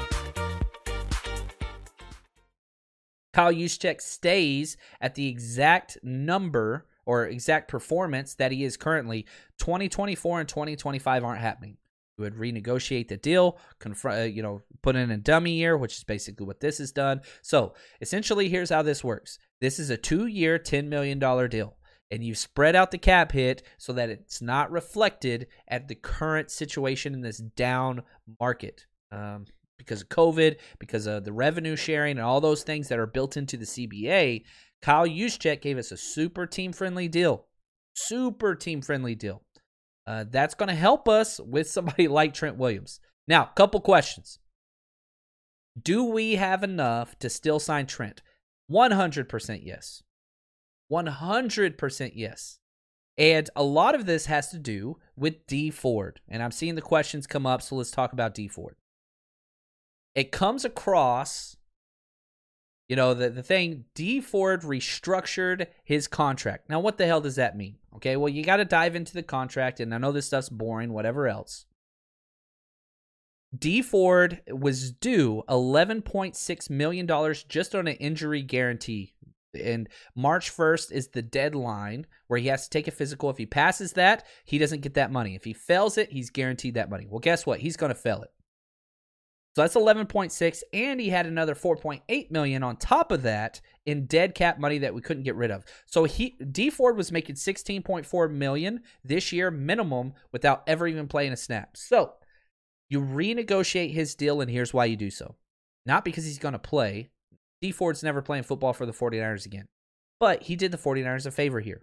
[3.33, 9.25] Kyle Juszczyk stays at the exact number or exact performance that he is currently.
[9.59, 11.77] 2024 and 2025 aren't happening.
[12.17, 15.97] You would renegotiate the deal, confront, uh, you know, put in a dummy year, which
[15.97, 17.21] is basically what this has done.
[17.41, 19.39] So essentially, here's how this works.
[19.59, 21.77] This is a two-year, $10 million deal.
[22.11, 26.51] And you spread out the cap hit so that it's not reflected at the current
[26.51, 28.03] situation in this down
[28.39, 28.85] market.
[29.11, 29.45] Um,
[29.85, 33.37] because of COVID, because of the revenue sharing and all those things that are built
[33.37, 34.43] into the CBA,
[34.81, 37.45] Kyle Juszczyk gave us a super team friendly deal.
[37.93, 39.43] Super team friendly deal.
[40.07, 42.99] Uh, that's going to help us with somebody like Trent Williams.
[43.27, 44.39] Now, couple questions.
[45.81, 48.21] Do we have enough to still sign Trent?
[48.69, 50.03] 100% yes.
[50.91, 52.59] 100% yes.
[53.17, 56.19] And a lot of this has to do with Dee Ford.
[56.27, 58.75] And I'm seeing the questions come up, so let's talk about Dee Ford.
[60.15, 61.55] It comes across,
[62.89, 66.69] you know, the, the thing, Dee Ford restructured his contract.
[66.69, 67.77] Now, what the hell does that mean?
[67.95, 70.91] Okay, well, you got to dive into the contract, and I know this stuff's boring,
[70.91, 71.65] whatever else.
[73.57, 79.13] Dee Ford was due $11.6 million just on an injury guarantee.
[79.53, 83.29] And March 1st is the deadline where he has to take a physical.
[83.29, 85.35] If he passes that, he doesn't get that money.
[85.35, 87.05] If he fails it, he's guaranteed that money.
[87.09, 87.59] Well, guess what?
[87.59, 88.31] He's going to fail it.
[89.53, 94.33] So that's 11.6 and he had another 4.8 million on top of that in dead
[94.33, 95.65] cap money that we couldn't get rid of.
[95.85, 101.33] So he Dee Ford was making 16.4 million this year minimum without ever even playing
[101.33, 101.75] a snap.
[101.75, 102.13] So
[102.89, 105.35] you renegotiate his deal and here's why you do so.
[105.85, 107.09] Not because he's going to play.
[107.61, 109.67] Dee Ford's never playing football for the 49ers again.
[110.17, 111.81] But he did the 49ers a favor here.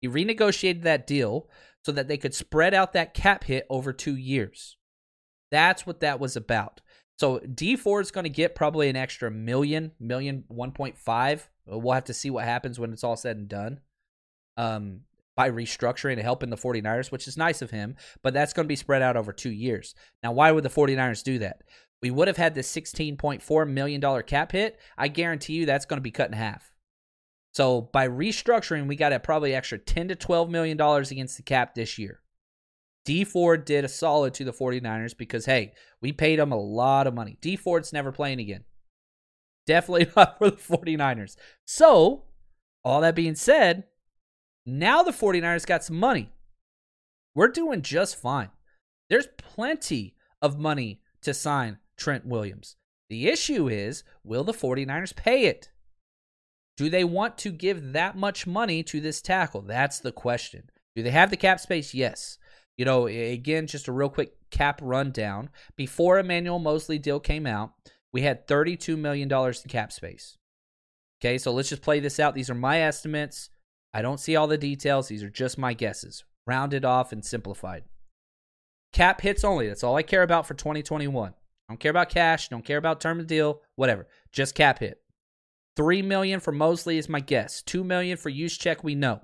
[0.00, 1.48] He renegotiated that deal
[1.84, 4.76] so that they could spread out that cap hit over 2 years.
[5.52, 6.80] That's what that was about.
[7.18, 11.48] So Dee Ford is going to get probably an extra million, million, 1.5.
[11.66, 13.80] We'll have to see what happens when it's all said and done.
[14.56, 15.02] Um,
[15.36, 18.68] by restructuring and helping the 49ers, which is nice of him, but that's going to
[18.68, 19.94] be spread out over two years.
[20.22, 21.62] Now, why would the 49ers do that?
[22.02, 24.78] We would have had the $16.4 million cap hit.
[24.98, 26.72] I guarantee you that's going to be cut in half.
[27.54, 31.42] So by restructuring, we got a probably extra 10 to 12 million dollars against the
[31.42, 32.21] cap this year.
[33.04, 37.06] Dee Ford did a solid to the 49ers because, hey, we paid him a lot
[37.06, 37.36] of money.
[37.40, 38.64] Dee Ford's never playing again.
[39.66, 41.36] Definitely not for the 49ers.
[41.64, 42.24] So,
[42.84, 43.84] all that being said,
[44.64, 46.30] now the 49ers got some money.
[47.34, 48.50] We're doing just fine.
[49.08, 52.76] There's plenty of money to sign Trent Williams.
[53.08, 55.70] The issue is will the 49ers pay it?
[56.76, 59.62] Do they want to give that much money to this tackle?
[59.62, 60.70] That's the question.
[60.96, 61.94] Do they have the cap space?
[61.94, 62.38] Yes.
[62.76, 65.50] You know, again, just a real quick cap rundown.
[65.76, 67.72] Before Emmanuel Moseley deal came out,
[68.12, 70.38] we had $32 million in cap space.
[71.20, 72.34] Okay, so let's just play this out.
[72.34, 73.50] These are my estimates.
[73.94, 75.08] I don't see all the details.
[75.08, 77.84] These are just my guesses, rounded off and simplified.
[78.92, 79.68] Cap hits only.
[79.68, 81.34] That's all I care about for 2021.
[81.68, 82.48] Don't care about cash.
[82.48, 83.62] Don't care about term of deal.
[83.76, 84.08] Whatever.
[84.32, 85.00] Just cap hit.
[85.76, 87.62] Three million for Moseley is my guess.
[87.62, 88.82] Two million for Juszczyk.
[88.82, 89.22] We know.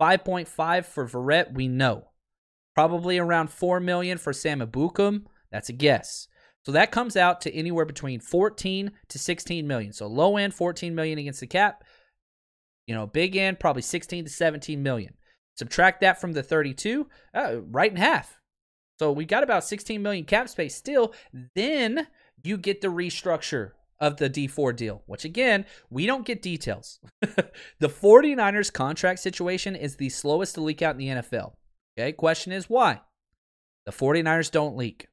[0.00, 1.52] 5.5 for Verrett.
[1.52, 2.08] We know.
[2.74, 5.24] Probably around 4 million for Sam Ebukam.
[5.50, 6.28] That's a guess.
[6.64, 9.92] So that comes out to anywhere between 14 to 16 million.
[9.92, 11.84] So low end 14 million against the cap.
[12.86, 15.14] You know, big end probably 16 to 17 million.
[15.56, 18.38] Subtract that from the 32, uh, right in half.
[18.98, 21.12] So we got about 16 million cap space still.
[21.54, 22.06] Then
[22.42, 27.00] you get the restructure of the Dee Ford deal, which again, we don't get details.
[27.20, 31.52] the 49ers contract situation is the slowest to leak out in the NFL.
[31.98, 33.00] Okay, question is why?
[33.84, 35.08] The 49ers don't leak.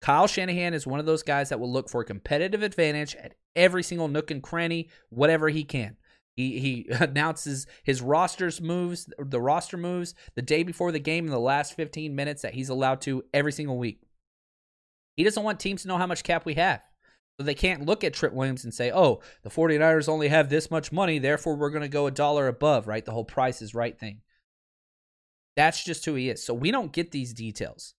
[0.00, 3.34] Kyle Shanahan is one of those guys that will look for a competitive advantage at
[3.54, 5.96] every single nook and cranny, whatever he can.
[6.34, 11.30] He he announces his rosters moves, the roster moves the day before the game in
[11.30, 14.00] the last 15 minutes that he's allowed to every single week.
[15.16, 16.82] He doesn't want teams to know how much cap we have.
[17.38, 20.70] So they can't look at Trent Williams and say, "Oh, the 49ers only have this
[20.70, 23.04] much money, therefore we're going to go a dollar above," right?
[23.04, 24.22] The whole price is right thing.
[25.56, 26.44] That's just who he is.
[26.44, 27.94] So we don't get these details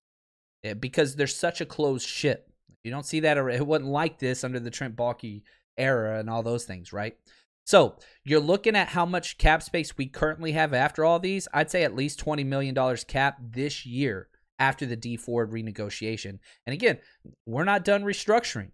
[0.63, 2.51] eh, because there's such a closed ship.
[2.83, 3.37] You don't see that.
[3.37, 5.41] It wasn't like this under the Trent Baalke
[5.77, 7.17] era and all those things, right?
[7.65, 11.47] So you're looking at how much cap space we currently have after all these.
[11.53, 16.39] I'd say at least $20 million cap this year after the Dee Ford renegotiation.
[16.65, 16.99] And again,
[17.45, 18.71] we're not done restructuring.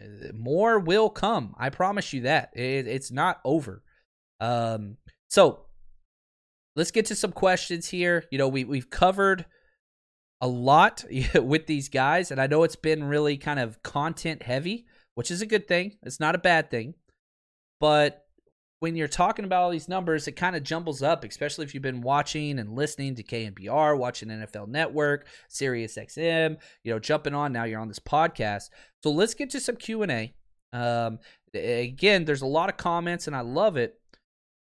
[0.00, 1.54] Uh, more will come.
[1.58, 2.50] I promise you that.
[2.54, 3.82] It, it's not over.
[4.40, 4.96] Um,
[5.28, 5.66] so
[6.76, 8.24] let's get to some questions here.
[8.30, 9.46] You know, we we've covered
[10.40, 14.86] a lot with these guys, and I know it's been really kind of content heavy,
[15.14, 15.96] which is a good thing.
[16.02, 16.94] It's not a bad thing.
[17.80, 18.24] But
[18.80, 21.82] when you're talking about all these numbers, it kind of jumbles up, especially if you've
[21.82, 27.52] been watching and listening to KNBR, watching NFL Network, Sirius XM, you know, jumping on
[27.52, 28.70] now you're on this podcast.
[29.02, 30.34] So let's get to some Q&A.
[30.74, 31.18] Um,
[31.54, 33.98] again, there's a lot of comments and I love it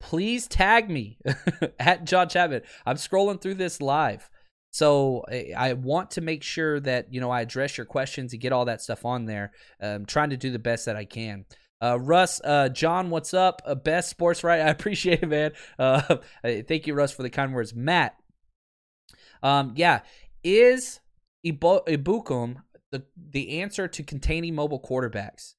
[0.00, 1.18] please tag me
[1.78, 2.62] at John Chapman.
[2.86, 4.28] I'm scrolling through this live.
[4.70, 5.24] So
[5.56, 8.66] I want to make sure that you know I address your questions and get all
[8.66, 9.52] that stuff on there.
[9.80, 11.46] I'm trying to do the best that I can.
[11.80, 13.62] Uh, Russ, uh, John, what's up?
[13.64, 14.60] Uh, best sports right?
[14.66, 15.52] I appreciate it, man.
[15.78, 17.74] Uh, thank you, Russ, for the kind words.
[17.74, 18.16] Matt,
[19.42, 20.00] um, yeah,
[20.44, 21.00] is
[21.46, 22.56] Ibu- Ebukam
[22.90, 25.54] the the answer to containing mobile quarterbacks?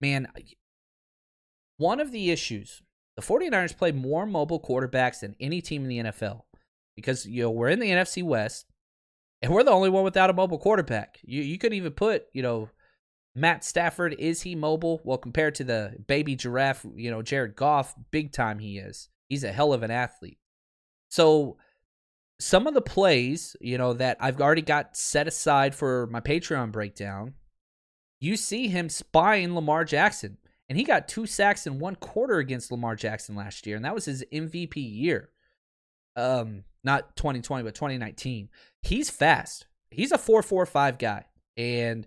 [0.00, 0.28] Man,
[1.76, 2.82] one of the issues
[3.16, 6.42] the 49ers play more mobile quarterbacks than any team in the NFL
[6.96, 8.66] because you know we're in the NFC West
[9.42, 11.18] and we're the only one without a mobile quarterback.
[11.22, 12.70] You you could even put, you know,
[13.34, 15.00] Matt Stafford is he mobile?
[15.04, 19.08] Well, compared to the baby giraffe, you know, Jared Goff, big time he is.
[19.28, 20.38] He's a hell of an athlete.
[21.10, 21.58] So
[22.40, 26.72] some of the plays, you know, that I've already got set aside for my Patreon
[26.72, 27.34] breakdown,
[28.20, 30.38] you see him spying Lamar Jackson.
[30.68, 33.94] And he got two sacks in one quarter against Lamar Jackson last year, and that
[33.94, 35.30] was his MVP year.
[36.16, 38.48] Um, not 2020, but 2019.
[38.82, 39.66] He's fast.
[39.90, 41.26] He's a 4-4-5 guy.
[41.56, 42.06] And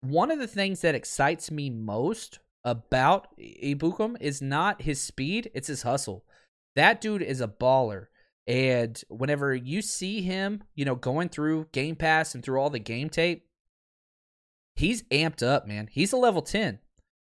[0.00, 5.68] one of the things that excites me most about Ebukam is not his speed, it's
[5.68, 6.24] his hustle.
[6.74, 8.06] That dude is a baller.
[8.46, 12.78] And whenever you see him, you know, going through Game Pass and through all the
[12.78, 13.46] game tape,
[14.76, 15.88] he's amped up, man.
[15.90, 16.78] He's a level 10.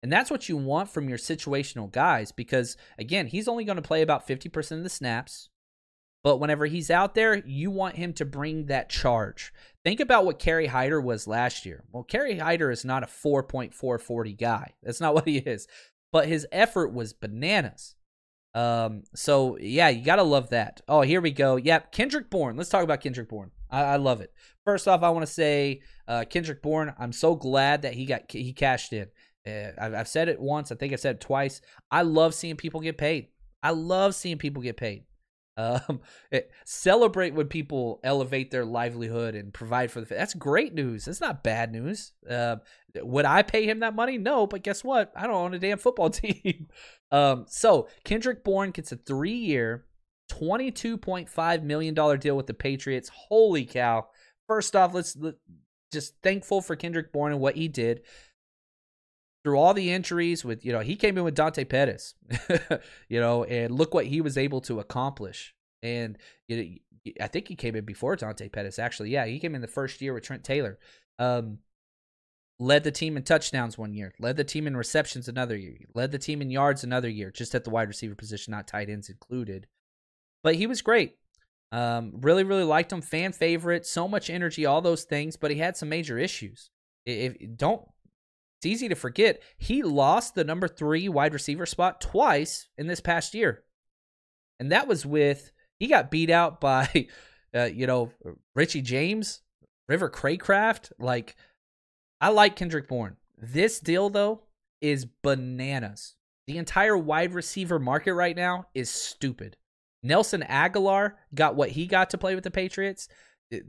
[0.01, 3.81] And that's what you want from your situational guys because, again, he's only going to
[3.81, 5.49] play about 50% of the snaps.
[6.23, 9.53] But whenever he's out there, you want him to bring that charge.
[9.83, 11.83] Think about what Kerry Hyder was last year.
[11.91, 14.73] Well, Kerry Hyder is not a 4.440 guy.
[14.83, 15.67] That's not what he is.
[16.11, 17.95] But his effort was bananas.
[18.55, 20.81] Um, so yeah, you gotta love that.
[20.87, 21.55] Oh, here we go.
[21.55, 22.57] Yep, Kendrick Bourne.
[22.57, 23.51] Let's talk about Kendrick Bourne.
[23.69, 24.33] I, I love it.
[24.65, 26.93] First off, I want to say, uh, Kendrick Bourne.
[26.97, 29.07] I'm so glad that he got he cashed in.
[29.47, 30.71] Uh, I've, I've said it once.
[30.71, 31.61] I think I've said it twice.
[31.91, 33.27] I love seeing people get paid.
[33.61, 35.03] I love seeing people get paid.
[35.59, 35.99] Um,
[36.31, 40.05] it, eh, celebrate when people elevate their livelihood and provide for the.
[40.05, 41.03] That's great news.
[41.03, 42.13] That's not bad news.
[42.29, 42.57] Uh,
[42.95, 44.17] would I pay him that money?
[44.17, 45.11] No, but guess what?
[45.17, 46.67] I don't own a damn football team.
[47.11, 49.83] um, so Kendrick Bourne gets a three-year,
[50.29, 53.11] twenty-two point five million dollar deal with the Patriots.
[53.13, 54.07] Holy cow!
[54.47, 55.35] First off, let's let,
[55.91, 58.03] just thankful for Kendrick Bourne and what he did
[59.49, 62.13] through all the injuries with you know he came in with Dante Pettis,
[63.09, 65.55] you know, and look what he was able to accomplish.
[65.81, 69.09] And you know, I think he came in before Dante Pettis actually.
[69.09, 70.77] Yeah, he came in the first year with Trent Taylor.
[71.17, 71.57] Um,
[72.59, 76.11] led the team in touchdowns one year, led the team in receptions another year, led
[76.11, 79.09] the team in yards another year, just at the wide receiver position, not tight ends
[79.09, 79.65] included.
[80.43, 81.15] But he was great.
[81.71, 83.01] Um, really, really liked him.
[83.01, 85.37] Fan favorite, so much energy, all those things.
[85.37, 86.69] But he had some major issues.
[87.07, 87.87] If don't
[88.59, 92.99] it's easy to forget he lost the number three wide receiver spot twice in this
[92.99, 93.63] past year.
[94.59, 97.07] And that was with, he got beat out by,
[97.55, 98.11] uh, you know,
[98.55, 99.39] Richie James,
[99.87, 100.91] River Cracraft.
[100.99, 101.37] Like,
[102.19, 103.15] I like Kendrick Bourne.
[103.37, 104.41] This deal, though,
[104.81, 106.15] is bananas.
[106.47, 109.55] The entire wide receiver market right now is stupid.
[110.03, 113.07] Nelson Agholor got what he got to play with the Patriots.
[113.51, 113.63] It,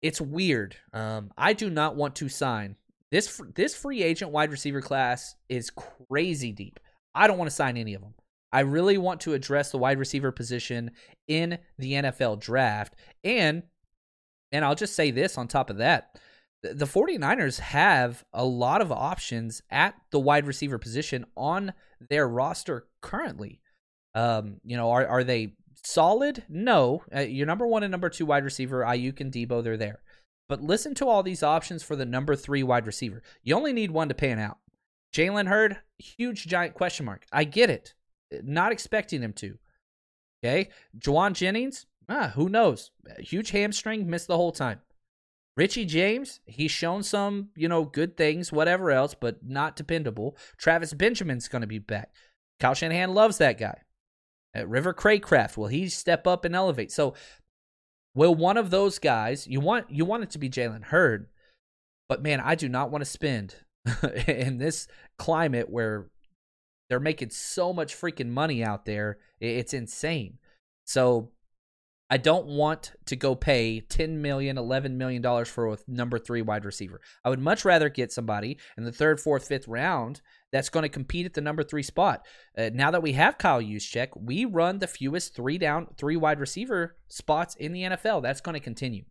[0.00, 0.76] it's weird.
[0.94, 2.76] Um, I do not want to sign
[3.10, 3.40] this.
[3.54, 6.80] This free agent wide receiver class is crazy deep.
[7.14, 8.14] I don't want to sign any of them.
[8.52, 10.92] I really want to address the wide receiver position
[11.28, 12.94] in the NFL draft.
[13.24, 13.64] And
[14.52, 16.18] and I'll just say this on top of that.
[16.62, 21.72] The 49ers have a lot of options at the wide receiver position on
[22.08, 23.60] their roster currently.
[24.14, 25.54] Um, you know, are are they
[25.84, 26.44] solid?
[26.48, 27.02] No.
[27.14, 30.00] Uh, your number one and number two wide receiver, Aiyuk and Deebo, they're there.
[30.48, 33.22] But listen to all these options for the number three wide receiver.
[33.42, 34.58] You only need one to pan out.
[35.12, 37.24] Jalen Hurd, huge giant question mark.
[37.32, 37.94] I get it.
[38.42, 39.58] Not expecting him to.
[40.44, 40.68] Okay.
[40.98, 42.90] Jauan Jennings, ah, who knows?
[43.18, 44.80] Huge hamstring, missed the whole time.
[45.56, 50.36] Richie James, he's shown some, you know, good things, whatever else, but not dependable.
[50.58, 52.10] Travis Benjamin's going to be back.
[52.60, 53.80] Kyle Shanahan loves that guy.
[54.56, 56.92] Uh, River Cracraft, will he step up and elevate?
[56.92, 57.14] So,
[58.16, 61.28] will one of those guys, you want you want it to be Jalen Hurd,
[62.08, 63.54] but man, I do not want to spend
[64.26, 64.88] in this
[65.18, 66.06] climate where
[66.88, 69.18] they're making so much freaking money out there.
[69.38, 70.38] It's insane.
[70.86, 71.30] So
[72.08, 76.64] I don't want to go pay $10 million, $11 million for a number 3 wide
[76.64, 77.00] receiver.
[77.24, 80.20] I would much rather get somebody in the 3rd, 4th, 5th round
[80.52, 82.24] that's going to compete at the number 3 spot.
[82.56, 86.38] Uh, now that we have Kyle Juszczyk, we run the fewest 3 down, 3 wide
[86.38, 88.22] receiver spots in the NFL.
[88.22, 89.04] That's going to continue.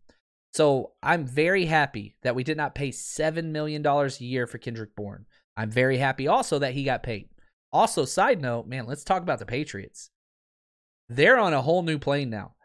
[0.54, 4.58] So, I'm very happy that we did not pay 7 million dollars a year for
[4.58, 5.26] Kendrick Bourne.
[5.58, 7.28] I'm very happy also that he got paid.
[7.74, 10.12] Also, side note, man, let's talk about the Patriots.
[11.10, 12.56] They're on a whole new plane now.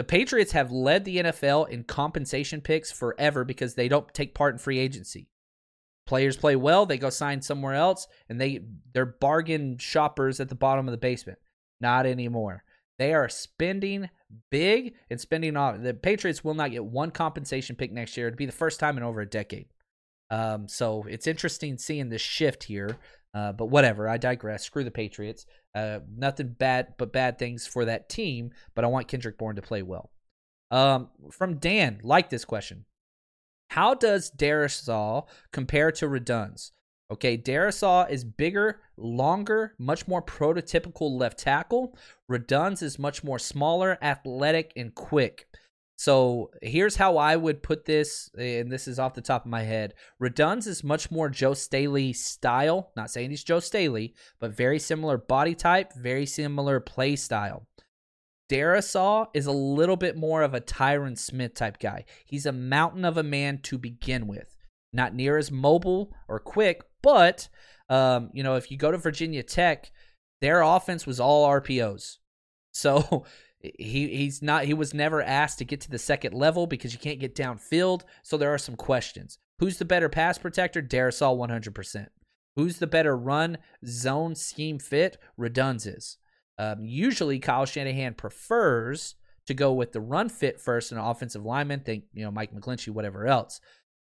[0.00, 4.54] The Patriots have led the NFL in compensation picks forever because they don't take part
[4.54, 5.28] in free agency.
[6.06, 8.60] Players play well, they go sign somewhere else, and they
[8.94, 11.38] they're bargain shoppers at the bottom of the basement.
[11.82, 12.64] Not anymore.
[12.98, 14.08] They are spending
[14.50, 15.82] big and spending off.
[15.82, 18.26] The Patriots will not get one compensation pick next year.
[18.26, 19.68] It'd be the first time in over a decade.
[20.30, 22.96] Um, so it's interesting seeing this shift here.
[23.34, 24.64] Uh, but whatever, I digress.
[24.64, 25.44] Screw the Patriots.
[25.74, 29.62] Uh, nothing bad but bad things for that team, but I want Kendrick Bourne to
[29.62, 30.10] play well.
[30.70, 32.84] Um, from Dan, like this question.
[33.70, 36.72] How does Darrisaw compare to Radunz?
[37.10, 41.96] Okay, Darrisaw is bigger, longer, much more prototypical left tackle.
[42.30, 45.46] Radunz is much more smaller, athletic, and quick.
[46.00, 49.64] So here's how I would put this, and this is off the top of my
[49.64, 49.92] head.
[50.18, 52.90] Radunz is much more Joe Staley style.
[52.96, 57.66] Not saying he's Joe Staley, but very similar body type, very similar play style.
[58.50, 62.06] Darrisaw is a little bit more of a Tyron Smith type guy.
[62.24, 64.56] He's a mountain of a man to begin with.
[64.94, 67.50] Not near as mobile or quick, but
[67.90, 69.92] um, you know, if you go to Virginia Tech,
[70.40, 72.16] their offense was all RPOs.
[72.72, 73.26] So
[73.60, 76.98] he he's not he was never asked to get to the second level because you
[76.98, 78.02] can't get downfield.
[78.22, 79.38] So there are some questions.
[79.58, 80.80] Who's the better pass protector?
[80.80, 82.06] Darrisaw 100%.
[82.56, 85.18] Who's the better run zone scheme fit?
[85.38, 86.16] Radunz is.
[86.58, 89.14] Um, usually Kyle Shanahan prefers
[89.46, 91.80] to go with the run fit first and offensive lineman.
[91.80, 93.60] Think you know Mike McGlinchey, whatever else.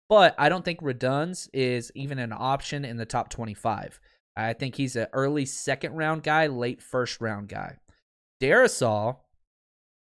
[0.09, 4.01] But I don't think Radunz is even an option in the top 25.
[4.37, 7.77] I think he's an early second round guy, late first round guy.
[8.41, 9.17] Darrisaw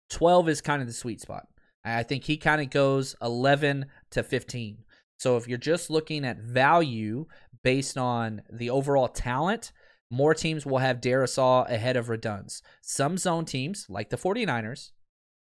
[0.09, 1.47] 12 is kind of the sweet spot.
[1.83, 4.79] I think he kind of goes 11 to 15.
[5.19, 7.25] So if you're just looking at value
[7.63, 9.71] based on the overall talent,
[10.09, 12.61] more teams will have Darrisaw ahead of Radunz.
[12.81, 14.91] Some zone teams, like the 49ers,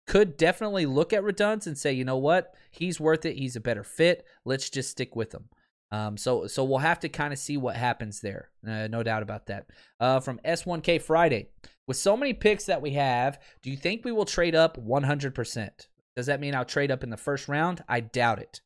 [0.07, 3.37] could definitely look at Radunz and say, you know what, he's worth it.
[3.37, 4.25] He's a better fit.
[4.45, 5.49] Let's just stick with him.
[5.91, 8.49] Um, so so we'll have to kind of see what happens there.
[8.67, 9.67] Uh, no doubt about that.
[9.99, 11.49] Uh, from S1K Friday,
[11.87, 15.69] with so many picks that we have, do you think we will trade up 100%?
[16.15, 17.83] Does that mean I'll trade up in the first round?
[17.87, 18.61] I doubt it.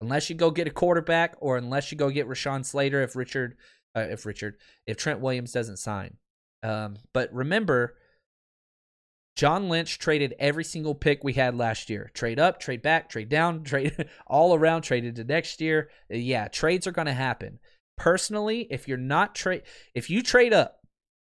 [0.00, 3.56] Unless you go get a quarterback or unless you go get Rashawn Slater if Richard,
[3.96, 4.56] uh, if Richard,
[4.86, 6.16] if Trent Williams doesn't sign.
[6.62, 7.96] Um, but remember,
[9.34, 12.10] John Lynch traded every single pick we had last year.
[12.14, 15.88] Trade up, trade back, trade down, trade all around, traded to next year.
[16.10, 17.58] Yeah, trades are going to happen.
[17.96, 19.62] Personally, if you're not trade,
[19.94, 20.82] if you trade up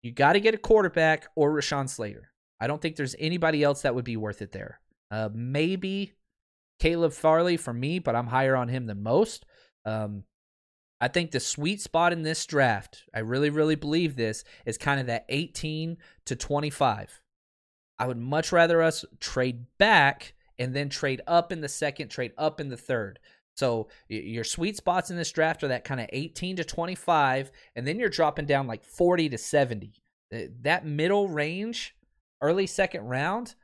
[0.01, 2.31] you got to get a quarterback or Rashawn Slater.
[2.59, 4.79] I don't think there's anybody else that would be worth it there.
[5.11, 6.13] Uh, maybe
[6.79, 9.45] Caleb Farley for me, but I'm higher on him than most.
[9.85, 10.23] Um,
[10.99, 14.99] I think the sweet spot in this draft, I really, really believe this, is kind
[14.99, 17.21] of that 18 to 25.
[17.99, 22.33] I would much rather us trade back and then trade up in the second, trade
[22.37, 23.19] up in the third.
[23.55, 27.87] So your sweet spots in this draft are that kind of 18 to 25, and
[27.87, 29.93] then you're dropping down like 40 to 70.
[30.31, 31.95] Uh, that middle range,
[32.39, 33.55] early second round,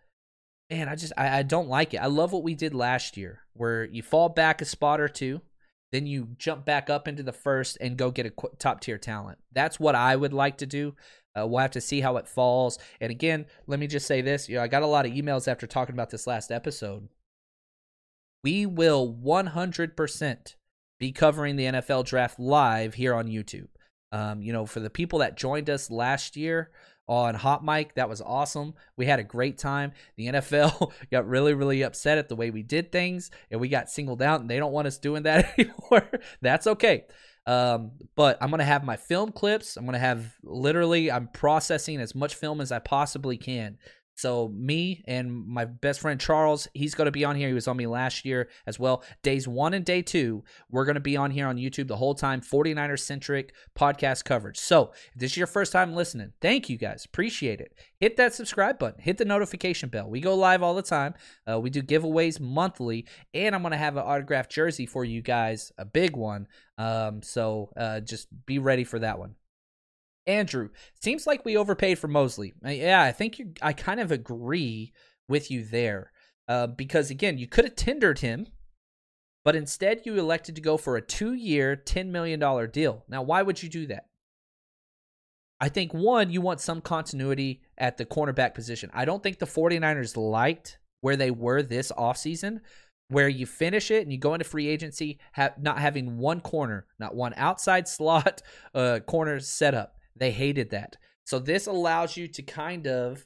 [0.72, 1.98] man, I just I, I don't like it.
[1.98, 5.42] I love what we did last year, where you fall back a spot or two,
[5.94, 9.38] then you jump back up into the first and go get a top tier talent.
[9.54, 10.96] That's what I would like to do.
[11.40, 12.80] Uh, we'll have to see how it falls.
[13.00, 15.48] And again, let me just say this: you know, I got a lot of emails
[15.48, 17.10] after talking about this last episode.
[18.44, 20.56] We will 100%
[21.00, 23.68] be covering the NFL draft live here on YouTube.
[24.12, 26.72] Um, you know, for the people that joined us last year,
[27.08, 27.96] on Hot Mic.
[27.96, 28.74] That was awesome.
[28.98, 29.92] We had a great time.
[30.16, 33.90] The NFL got really, really upset at the way we did things, and we got
[33.90, 36.10] singled out, and they don't want us doing that anymore.
[36.42, 37.06] That's okay.
[37.46, 39.76] Um, but I'm gonna have my film clips.
[39.76, 41.12] I'm gonna have literally.
[41.12, 43.78] I'm processing as much film as I possibly can
[44.16, 47.48] so me and my best friend Charles, he's going to be on here.
[47.48, 49.04] He was on me last year as well.
[49.24, 52.16] Days one and day two, we're going to be on here on YouTube the whole
[52.16, 52.42] time.
[52.42, 54.58] 49er centric podcast coverage.
[54.58, 57.06] So if this is your first time listening, thank you guys.
[57.06, 57.74] Appreciate it.
[58.00, 59.02] Hit that subscribe button.
[59.02, 60.10] Hit the notification bell.
[60.10, 61.16] We go live all the time.
[61.50, 65.22] Uh, we do giveaways monthly, and I'm going to have an autographed jersey for you
[65.22, 66.48] guys, a big one.
[66.78, 69.36] Um, so uh, just be ready for that one.
[70.26, 70.70] Andrew,
[71.02, 72.54] seems like we overpaid for Moseley.
[72.66, 73.54] Uh, yeah, I think you.
[73.62, 74.94] I kind of agree
[75.28, 76.12] with you there,
[76.48, 78.48] uh, because again, you could have tendered him,
[79.44, 83.04] but instead you elected to go for a two-year, ten million dollar deal.
[83.10, 84.08] Now, why would you do that?
[85.64, 88.90] I think one, you want some continuity at the cornerback position.
[88.94, 92.60] I don't think the 49ers liked where they were this offseason,
[93.08, 96.86] where you finish it and you go into free agency have, not having one corner,
[97.00, 98.42] not one outside slot
[98.74, 99.96] uh, corner set up.
[100.16, 100.98] They hated that.
[101.26, 103.26] So this allows you to kind of,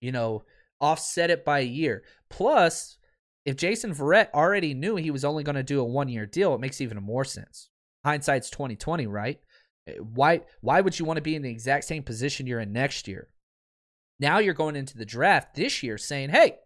[0.00, 0.44] you know,
[0.80, 2.02] offset it by a year.
[2.30, 2.96] Plus,
[3.44, 6.54] if Jason Verrett already knew he was only going to do a one year deal,
[6.54, 7.70] it makes even more sense.
[8.04, 9.40] Hindsight's twenty twenty, right?
[9.86, 12.72] Eh, why why would you want to be in the exact same position you're in
[12.72, 13.28] next year?
[14.18, 16.58] Now you're going into the draft this year saying, hey,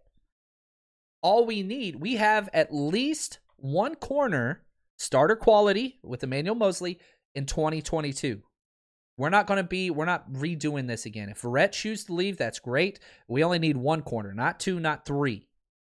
[1.22, 4.62] all we need, we have at least one corner
[4.98, 6.98] starter quality with Emmanuel Moseley
[7.34, 8.42] in 2022.
[9.18, 11.28] We're not going to be, we're not redoing this again.
[11.30, 13.00] If Verrett chooses to leave, that's great.
[13.28, 15.48] We only need one corner, not two, not three.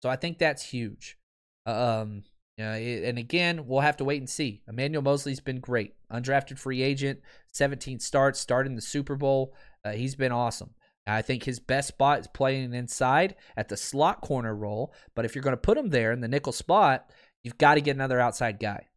[0.03, 1.17] So I think that's huge.
[1.65, 2.23] Um,
[2.57, 4.61] yeah, and again, we'll have to wait and see.
[4.67, 5.93] Emmanuel Moseley's been great.
[6.11, 7.21] Undrafted free agent,
[7.53, 9.53] 17 starts, starting the Super Bowl.
[9.83, 10.71] Uh, he's been awesome.
[11.07, 14.93] I think his best spot is playing inside at the slot corner role.
[15.15, 17.09] But if you're going to put him there in the nickel spot,
[17.43, 18.87] you've got to get another outside guy.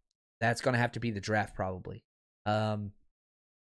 [0.41, 2.05] That's going to have to be the draft, probably.
[2.47, 2.93] Um,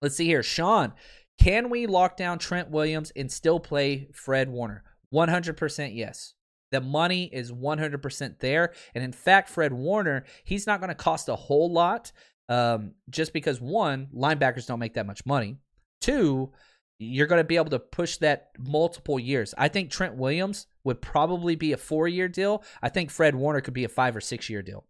[0.03, 0.43] Let's see here.
[0.43, 0.93] Sean,
[1.39, 4.85] can we lock down Trent Williams and still play Fred Warner?
[5.15, 6.35] 100% yes.
[6.73, 8.73] The money is 100% there.
[8.95, 12.13] And in fact, Fred Warner, he's not going to cost a whole lot
[12.49, 15.59] um, just because, one, linebackers don't make that much money.
[16.01, 16.53] Two,
[16.99, 19.55] you're going to be able to push that multiple years.
[19.57, 22.65] I think Trent Williams would probably be a four year deal.
[22.83, 24.87] I think Fred Warner could be a five or six year deal.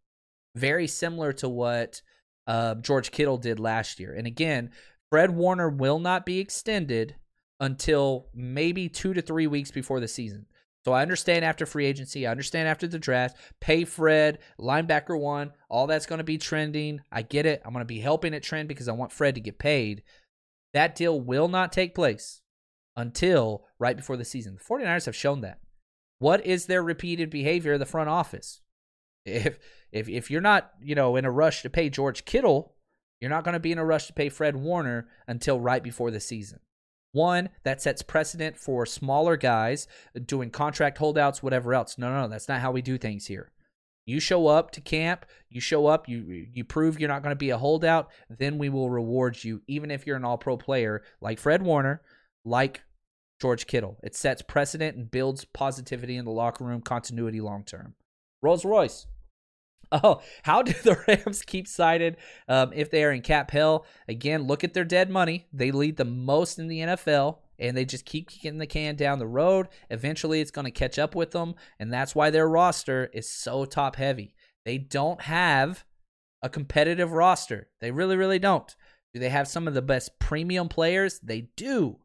[0.54, 2.02] Very similar to what
[2.46, 4.14] uh, George Kittle did last year.
[4.14, 4.70] And again,
[5.12, 7.16] Fred Warner will not be extended
[7.60, 10.46] until maybe two to three weeks before the season.
[10.86, 15.52] So I understand after free agency, I understand after the draft, pay Fred, linebacker one,
[15.68, 17.02] all that's going to be trending.
[17.12, 17.60] I get it.
[17.62, 20.02] I'm going to be helping it trend because I want Fred to get paid.
[20.72, 22.40] That deal will not take place
[22.96, 24.56] until right before the season.
[24.56, 25.58] The 49ers have shown that.
[26.20, 28.62] What is their repeated behavior of the front office?
[29.26, 29.58] If
[29.92, 32.76] if if you're not, you know, in a rush to pay George Kittle,
[33.22, 36.10] you're not going to be in a rush to pay Fred Warner until right before
[36.10, 36.58] the season.
[37.12, 39.86] One, that sets precedent for smaller guys
[40.26, 41.96] doing contract holdouts, whatever else.
[41.96, 43.52] No, no, no, that's not how we do things here.
[44.06, 47.36] You show up to camp, you show up, you you prove you're not going to
[47.36, 51.04] be a holdout, then we will reward you, even if you're an all pro player
[51.20, 52.02] like Fred Warner,
[52.44, 52.82] like
[53.40, 53.98] George Kittle.
[54.02, 57.94] It sets precedent and builds positivity in the locker room, continuity long term.
[58.42, 59.06] Rolls Royce.
[60.02, 62.16] Oh, how do the Rams keep cited
[62.48, 63.84] um, if they are in cap hell?
[64.08, 65.46] Again, look at their dead money.
[65.52, 69.18] They lead the most in the NFL, and they just keep kicking the can down
[69.18, 69.68] the road.
[69.90, 73.66] Eventually, it's going to catch up with them, and that's why their roster is so
[73.66, 74.34] top heavy.
[74.64, 75.84] They don't have
[76.40, 77.68] a competitive roster.
[77.80, 78.74] They really, really don't.
[79.12, 81.20] Do they have some of the best premium players?
[81.20, 81.98] They do.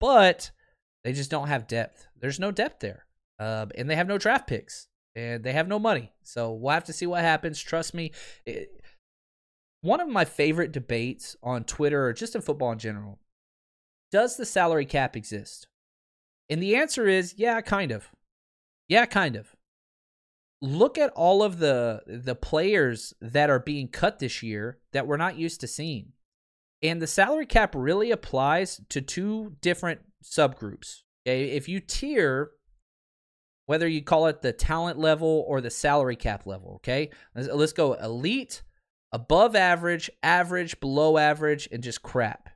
[0.00, 0.52] But
[1.04, 2.06] they just don't have depth.
[2.18, 3.04] There's no depth there.
[3.38, 4.88] Uh, and they have no draft picks
[5.18, 6.12] and they have no money.
[6.22, 7.60] So we'll have to see what happens.
[7.60, 8.12] Trust me.
[8.46, 8.80] It,
[9.80, 13.18] one of my favorite debates on Twitter or just in football in general
[14.10, 15.66] does the salary cap exist?
[16.48, 18.10] And the answer is yeah, kind of.
[18.88, 19.54] Yeah, kind of.
[20.60, 25.16] look at all of the the players that are being cut this year that we're
[25.16, 26.12] not used to seeing.
[26.82, 31.02] And the salary cap really applies to two different subgroups.
[31.26, 31.50] Okay?
[31.50, 32.50] If you tier
[33.68, 37.10] whether you call it the talent level or the salary cap level, okay?
[37.34, 38.62] Let's, let's go elite,
[39.12, 42.48] above average, average, below average, and just crap.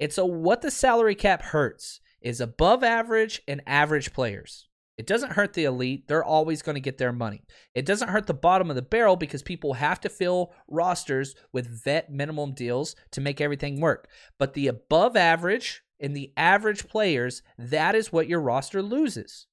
[0.00, 4.66] And so what the salary cap hurts is above average and average players.
[4.96, 6.08] It doesn't hurt the elite.
[6.08, 7.42] They're always going to get their money.
[7.74, 11.84] It doesn't hurt the bottom of the barrel because people have to fill rosters with
[11.84, 14.08] vet minimum deals to make everything work.
[14.38, 19.46] But the above average and the average players, that is what your roster loses.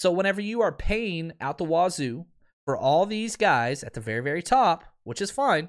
[0.00, 2.24] So whenever you are paying out the wazoo
[2.64, 5.68] for all these guys at the very, very top, which is fine,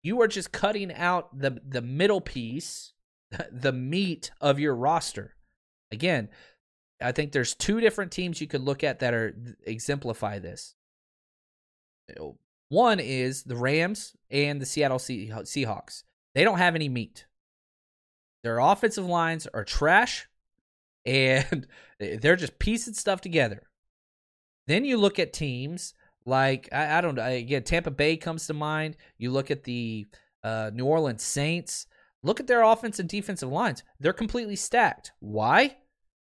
[0.00, 2.92] you are just cutting out the the middle piece,
[3.50, 5.34] the meat of your roster.
[5.90, 6.28] Again,
[7.02, 9.34] I think there's two different teams you could look at that are
[9.66, 10.76] exemplify this.
[12.68, 16.04] One is the Rams and the Seattle Seahawks.
[16.36, 17.26] They don't have any meat.
[18.44, 20.27] Their offensive lines are trash
[21.08, 21.66] and
[22.20, 23.62] they're just piecing stuff together.
[24.66, 25.94] Then you look at teams
[26.26, 27.24] like I, I don't know.
[27.24, 28.96] Again, Tampa Bay comes to mind.
[29.16, 30.06] You look at the
[30.44, 31.86] uh, New Orleans Saints.
[32.22, 33.84] Look at their offense and defensive lines.
[34.00, 35.12] They're completely stacked.
[35.20, 35.76] Why?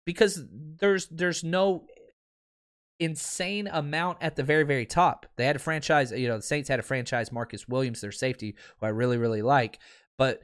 [0.09, 0.43] because
[0.79, 1.85] there's there's no
[2.99, 5.27] insane amount at the very very top.
[5.35, 8.55] They had a franchise, you know, the Saints had a franchise Marcus Williams, their safety,
[8.79, 9.77] who I really really like,
[10.17, 10.41] but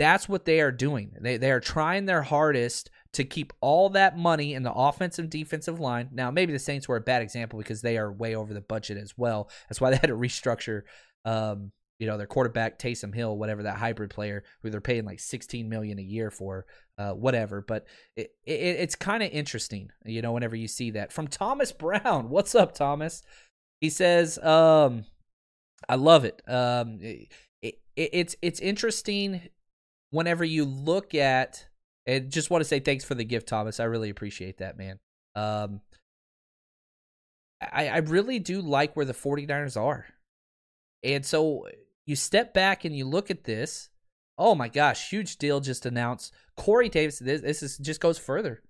[0.00, 1.12] that's what they are doing.
[1.20, 5.78] They they are trying their hardest to keep all that money in the offensive defensive
[5.78, 6.08] line.
[6.12, 8.96] Now, maybe the Saints were a bad example because they are way over the budget
[8.96, 9.50] as well.
[9.68, 10.82] That's why they had to restructure
[11.24, 15.18] um, you know, their quarterback Taysom Hill, whatever that hybrid player who they're paying like
[15.18, 16.64] 16 million a year for,
[16.96, 17.60] uh, whatever.
[17.60, 21.72] But it, it it's kind of interesting, you know, whenever you see that from Thomas
[21.72, 22.28] Brown.
[22.30, 23.22] What's up, Thomas?
[23.80, 25.04] He says, um,
[25.88, 26.40] I love it.
[26.46, 27.28] Um, it,
[27.62, 29.42] it, it's it's interesting
[30.10, 31.66] whenever you look at.
[32.08, 33.78] And just want to say thanks for the gift, Thomas.
[33.78, 34.98] I really appreciate that, man.
[35.36, 35.82] Um,
[37.60, 40.06] I, I really do like where the 49ers are.
[41.04, 41.66] And so
[42.06, 43.90] you step back and you look at this.
[44.38, 46.32] Oh my gosh, huge deal just announced.
[46.56, 48.62] Corey Davis, this, this is just goes further.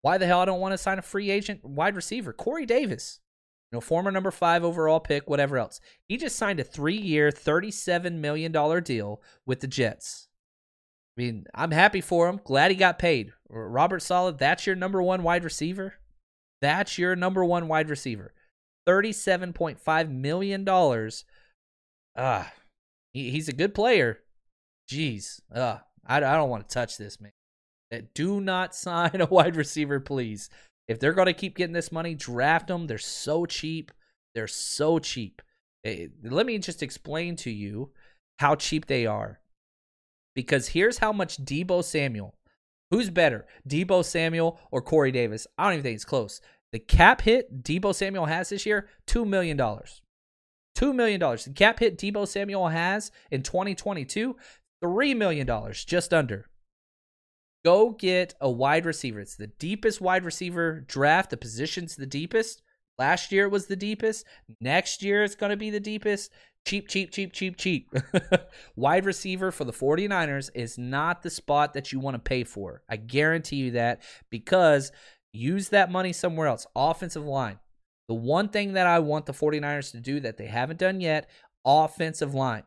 [0.00, 2.32] Why the hell I don't want to sign a free agent wide receiver?
[2.32, 3.20] Corey Davis,
[3.70, 5.78] you know, former number five overall pick, whatever else.
[6.08, 10.28] He just signed a three-year, thirty-seven million dollar deal with the Jets.
[11.16, 12.40] I mean, I'm happy for him.
[12.42, 13.32] Glad he got paid.
[13.48, 15.94] Robert Saleh, that's your number one wide receiver.
[16.62, 18.32] That's your number one wide receiver.
[18.86, 21.24] Thirty-seven point five million dollars.
[22.16, 22.52] Ah,
[23.12, 24.20] he, he's a good player.
[24.90, 27.32] Jeez, uh, I, I don't want to touch this, man.
[27.92, 30.48] Uh, do not sign a wide receiver, please.
[30.88, 32.86] If they're going to keep getting this money, draft them.
[32.86, 33.92] They're so cheap.
[34.34, 35.42] They're so cheap.
[35.84, 37.90] Eh, let me just explain to you
[38.38, 39.40] how cheap they are.
[40.34, 42.34] Because here's how much Deebo Samuel,
[42.90, 45.46] who's better, Deebo Samuel or Corey Davis?
[45.58, 46.40] I don't even think it's close.
[46.72, 49.58] The cap hit Deebo Samuel has this year, $2 million.
[49.58, 51.20] $2 million.
[51.20, 54.36] The cap hit Deebo Samuel has in 2022,
[54.82, 56.46] $3 million, just under.
[57.64, 59.20] Go get a wide receiver.
[59.20, 61.30] It's the deepest wide receiver draft.
[61.30, 62.62] The position's the deepest.
[62.98, 64.26] Last year it was the deepest.
[64.60, 66.32] Next year it's going to be the deepest.
[66.64, 67.90] Cheap, cheap, cheap, cheap, cheap.
[68.76, 72.82] wide receiver for the 49ers is not the spot that you want to pay for.
[72.88, 74.92] I guarantee you that because
[75.32, 76.66] use that money somewhere else.
[76.76, 77.58] Offensive line.
[78.08, 81.28] The one thing that I want the 49ers to do that they haven't done yet
[81.64, 82.64] offensive line.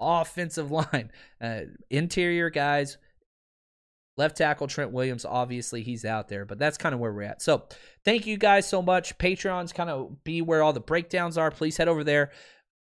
[0.00, 1.10] Offensive line.
[1.40, 2.98] Uh, interior guys.
[4.16, 7.40] Left tackle Trent Williams, obviously he's out there, but that's kind of where we're at.
[7.40, 7.68] So,
[8.04, 9.16] thank you guys so much.
[9.16, 11.50] Patreon's kind of be where all the breakdowns are.
[11.50, 12.30] Please head over there.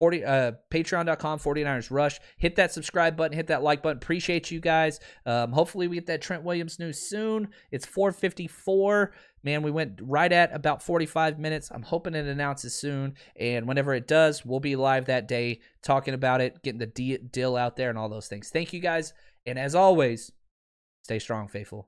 [0.04, 2.20] 40, uh, patreon.com 49ers rush.
[2.36, 3.96] Hit that subscribe button hit that like button.
[3.96, 5.00] Appreciate you guys.
[5.26, 7.48] Um, hopefully we get that trent williams news soon.
[7.72, 11.72] It's 454 man we went right at about 45 minutes.
[11.72, 13.14] I'm hoping it announces soon.
[13.40, 17.56] And whenever it does we'll be live that day talking about it getting the deal
[17.56, 18.50] out there and all those things.
[18.50, 19.14] Thank you guys.
[19.46, 20.34] And as always
[21.04, 21.88] stay strong faithful